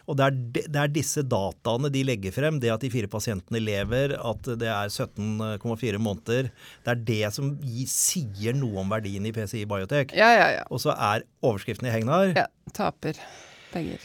og 0.07 0.15
det 0.17 0.25
er, 0.29 0.31
de- 0.55 0.63
det 0.71 0.79
er 0.83 0.87
disse 0.95 1.23
dataene 1.27 1.91
de 1.91 2.03
legger 2.07 2.31
frem, 2.31 2.59
det 2.63 2.71
at 2.71 2.79
de 2.85 2.89
fire 2.93 3.09
pasientene 3.11 3.59
lever, 3.59 4.15
at 4.15 4.41
det 4.61 4.69
er 4.71 4.87
17,4 4.93 5.99
måneder, 5.99 6.51
det 6.85 6.93
er 6.95 7.03
det 7.11 7.33
som 7.35 7.51
gi, 7.61 7.85
sier 7.91 8.55
noe 8.55 8.79
om 8.85 8.89
verdien 8.93 9.25
i 9.27 9.33
PCI 9.35 9.65
Biotech. 9.67 10.15
Ja, 10.15 10.31
ja, 10.37 10.47
ja. 10.61 10.63
Og 10.71 10.79
så 10.83 10.95
er 10.95 11.27
overskriften 11.43 11.87
i 11.89 11.93
Hegnar 11.93 12.31
ja. 12.37 12.47
Taper 12.73 13.19
penger. 13.73 13.99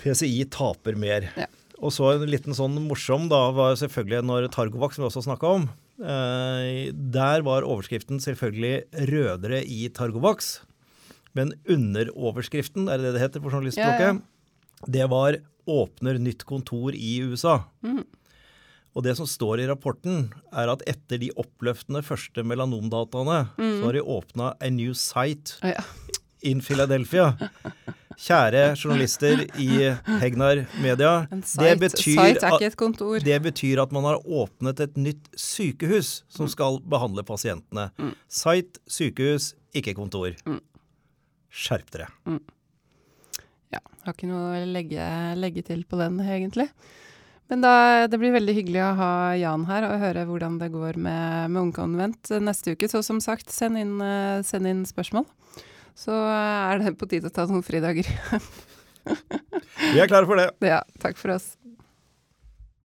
PCI 0.00 0.44
taper 0.52 0.96
mer. 1.00 1.30
Ja. 1.36 1.46
Og 1.76 1.92
så 1.92 2.14
en 2.14 2.28
liten 2.30 2.56
sånn 2.56 2.78
morsom 2.86 3.26
da 3.28 3.50
var 3.52 3.76
selvfølgelig 3.76 4.24
når 4.24 4.48
Targovax, 4.54 4.96
som 4.96 5.04
vi 5.04 5.10
også 5.10 5.26
snakka 5.26 5.50
om, 5.58 5.66
Eh, 5.96 6.92
der 6.92 7.40
var 7.40 7.64
overskriften 7.64 8.20
selvfølgelig 8.20 8.84
'Rødere 8.92 9.64
i 9.64 9.88
Targovax'. 9.88 10.60
Men 11.32 11.54
underoverskriften, 11.68 12.88
er 12.88 12.98
det 12.98 13.04
det 13.04 13.12
det 13.14 13.20
heter 13.20 13.40
på 13.40 13.50
journalistspråket, 13.50 14.00
Ja, 14.00 14.12
ja. 14.12 14.20
det 14.86 15.10
var 15.10 15.36
'Åpner 15.66 16.18
nytt 16.18 16.44
kontor 16.44 16.92
i 16.94 17.20
USA'. 17.22 17.64
Mm. 17.82 18.04
Og 18.94 19.02
det 19.02 19.16
som 19.16 19.26
står 19.26 19.60
i 19.60 19.66
rapporten, 19.66 20.32
er 20.52 20.68
at 20.68 20.82
etter 20.86 21.18
de 21.18 21.30
oppløftende 21.36 22.02
første 22.02 22.42
melanomdataene, 22.42 23.50
så 23.56 23.84
har 23.84 23.92
de 23.92 24.00
åpna 24.00 24.54
a 24.60 24.70
new 24.70 24.92
site 24.92 25.58
oh, 25.62 25.68
ja. 25.68 25.82
in 26.42 26.60
Philadelphia. 26.60 27.36
Kjære 28.16 28.62
journalister 28.80 29.42
i 29.60 29.68
Hegnar 30.22 30.62
Media. 30.80 31.26
Site, 31.44 31.62
Det 31.62 31.78
betyr, 31.82 32.20
at, 32.40 33.24
det 33.24 33.38
betyr 33.44 33.82
at 33.82 33.92
man 33.92 34.04
har 34.08 34.20
åpnet 34.24 34.80
et 34.80 34.96
nytt 34.96 35.28
sykehus 35.36 36.22
Mm. 36.26 36.36
som 36.36 36.48
skal 36.48 36.78
behandle 36.80 37.22
pasientene. 37.28 37.90
Site, 38.28 38.80
sykehus, 38.88 39.54
ikke 39.74 39.94
kontor. 39.94 40.32
Mm. 40.46 40.60
Skjerp 41.52 41.90
dere. 41.92 42.08
Ja, 43.72 43.80
har 44.04 44.14
ikke 44.14 44.28
noe 44.30 44.62
å 44.62 44.66
legge, 44.70 45.04
legge 45.36 45.62
til 45.66 45.84
på 45.84 45.98
den, 46.00 46.18
egentlig. 46.20 46.70
Men 47.48 47.60
da, 47.62 48.06
det 48.10 48.18
blir 48.18 48.32
veldig 48.34 48.54
hyggelig 48.56 48.80
å 48.82 48.94
ha 48.98 49.10
Jan 49.38 49.66
her 49.68 49.84
og 49.86 50.00
høre 50.02 50.24
hvordan 50.26 50.56
det 50.58 50.72
går 50.72 50.96
med, 50.98 51.50
med 51.52 51.62
Ungkonvent 51.68 52.32
neste 52.42 52.74
uke. 52.74 52.88
Så 52.90 53.04
som 53.06 53.20
sagt, 53.22 53.52
send 53.54 53.78
inn, 53.78 54.00
eh, 54.02 54.40
send 54.42 54.66
inn 54.66 54.84
spørsmål. 54.88 55.28
Så 55.96 56.12
eh, 56.12 56.72
er 56.72 56.82
det 56.82 56.96
på 57.00 57.08
tide 57.10 57.30
å 57.30 57.34
ta 57.34 57.46
noen 57.48 57.64
fridager. 57.66 58.08
Vi 59.06 60.00
er 60.02 60.10
klare 60.10 60.28
for 60.28 60.40
det. 60.40 60.50
ja, 60.72 60.82
takk 61.02 61.18
for 61.20 61.36
oss. 61.36 61.54